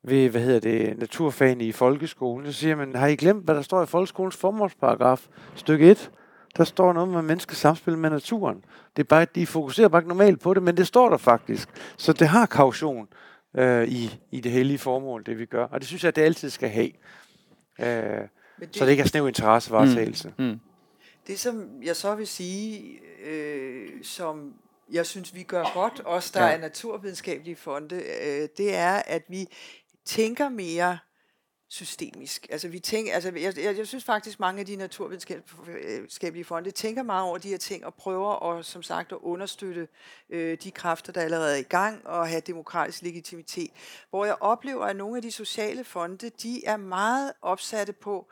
[0.03, 3.63] ved hvad hedder det, naturfagene i folkeskolen, så siger man, har I glemt, hvad der
[3.63, 6.11] står i folkeskolens formålsparagraf, stykke 1?
[6.57, 8.65] Der står noget med menneskets samspil med naturen.
[8.97, 11.69] Det er bare, de fokuserer bare normalt på det, men det står der faktisk.
[11.97, 13.09] Så det har kaution
[13.57, 15.65] øh, i, i det hellige formål, det vi gør.
[15.65, 16.91] Og det synes jeg, det altid skal have.
[17.81, 20.35] Øh, det, så det ikke er snæv interessevaretagelse.
[20.39, 20.45] Mm.
[20.45, 20.61] Mm.
[21.27, 24.55] Det, som jeg så vil sige, øh, som
[24.93, 26.53] jeg synes, vi gør godt, os der ja.
[26.53, 29.47] er naturvidenskabelige fonde, øh, det er, at vi
[30.05, 30.99] tænker mere
[31.73, 32.47] systemisk.
[32.51, 37.03] Altså, vi tænker, altså jeg, jeg, jeg synes faktisk, mange af de naturvidenskabelige fonde tænker
[37.03, 39.89] meget over de her ting og prøver at, som sagt, at understøtte
[40.31, 43.70] øh, de kræfter, der allerede er i gang og have demokratisk legitimitet.
[44.11, 48.27] Hvor jeg oplever, at nogle af de sociale fonde, de er meget opsatte på,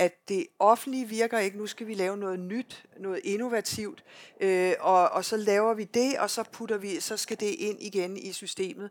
[0.00, 4.04] at det offentlige virker ikke, nu skal vi lave noget nyt, noget innovativt,
[4.40, 7.82] øh, og, og så laver vi det, og så putter vi, så skal det ind
[7.82, 8.90] igen i systemet.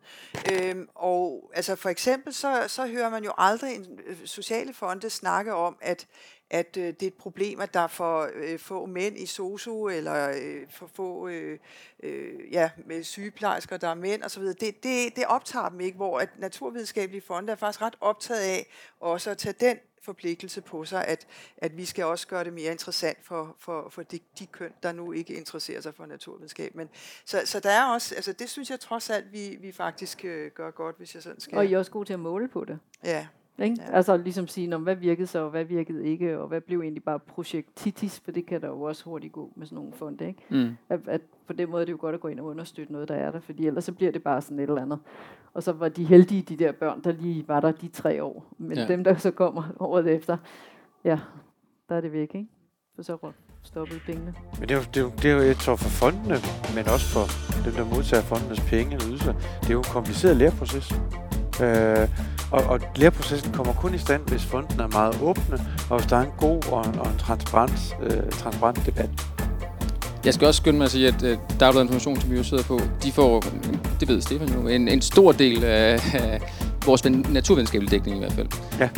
[0.51, 5.09] Øh, og altså for eksempel, så, så hører man jo aldrig en øh, sociale fonde
[5.09, 6.07] snakke om, at
[6.49, 9.89] at øh, det er et problem, at der er for øh, få mænd i SOSU,
[9.89, 11.59] eller øh, for få øh,
[12.03, 14.43] øh, ja, med sygeplejersker, der er mænd osv.
[14.43, 18.67] Det, det, det optager dem ikke, hvor at naturvidenskabelige fonde er faktisk ret optaget af
[18.99, 21.27] også at tage den forpligtelse på sig, at,
[21.57, 24.91] at vi skal også gøre det mere interessant for, for, for de, de køn, der
[24.91, 26.75] nu ikke interesserer sig for naturvidenskab.
[26.75, 26.89] Men,
[27.25, 30.51] så, så der er også, altså det synes jeg trods alt, vi, vi faktisk øh,
[30.51, 31.57] gør godt, hvis jeg sådan skal.
[31.57, 32.79] Og I er også gode til at måle på det.
[33.03, 33.27] Ja.
[33.61, 33.75] Ikke?
[33.79, 33.95] Ja.
[33.95, 37.19] Altså ligesom sige, hvad virkede så, og hvad virkede ikke, og hvad blev egentlig bare
[37.19, 40.27] projektitis, for det kan der jo også hurtigt gå med sådan nogle fonde.
[40.27, 40.41] Ikke?
[40.49, 40.77] Mm.
[40.89, 43.07] At, at på den måde er det jo godt at gå ind og understøtte noget,
[43.07, 44.99] der er der, fordi ellers så bliver det bare sådan et eller andet.
[45.53, 48.53] Og så var de heldige, de der børn, der lige var der de tre år.
[48.57, 48.87] Men ja.
[48.87, 50.37] dem, der så kommer året efter,
[51.03, 51.19] ja,
[51.89, 52.47] der er det væk, ikke?
[52.95, 53.17] For så
[53.63, 54.33] stoppede pengene.
[54.59, 56.35] Men det er, jo, det, er jo, det er jo, jeg tror for fondene,
[56.75, 57.25] men også for
[57.65, 60.87] dem, der modtager fondenes penge eller ydelser, det er jo en kompliceret læreproces.
[61.63, 62.05] Øh,
[62.51, 66.17] og, og læreprocessen kommer kun i stand, hvis fonden er meget åbne, og hvis der
[66.17, 69.09] er en god og, og en transparent, øh, transparent debat.
[70.25, 72.63] Jeg skal også skynde mig at sige, at øh, Dagbladet Information, som vi jo sidder
[72.63, 73.43] på, de får,
[73.99, 76.41] det ved Stefan jo, en, en stor del af, af
[76.85, 78.47] vores naturvidenskabelige dækning i hvert fald,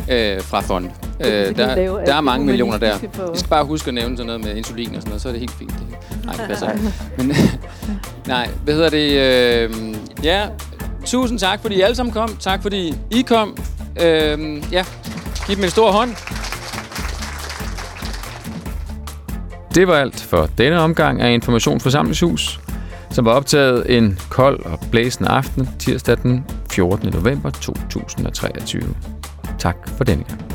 [0.10, 0.36] ja.
[0.36, 0.89] øh, fra fond.
[1.20, 2.97] Øh, der, lave, der er mange millioner der.
[3.32, 5.32] Vi skal bare huske at nævne sådan noget med insulin og sådan noget, så er
[5.32, 5.72] det helt fint.
[5.72, 7.36] Det, nej, det passer Men,
[8.28, 9.12] nej, hvad hedder det?
[9.12, 10.47] Øh, ja,
[11.06, 12.36] tusind tak, fordi I alle sammen kom.
[12.39, 13.58] Tak, fordi I kom.
[14.02, 14.86] Øhm, ja,
[15.47, 16.10] giv dem en stor hånd.
[19.76, 22.60] Det var alt for denne omgang af Informationsforsamlingshus,
[23.10, 27.10] som var optaget en kold og blæsende aften tirsdag den 14.
[27.14, 28.82] november 2023.
[29.60, 30.51] Tak for denne gang.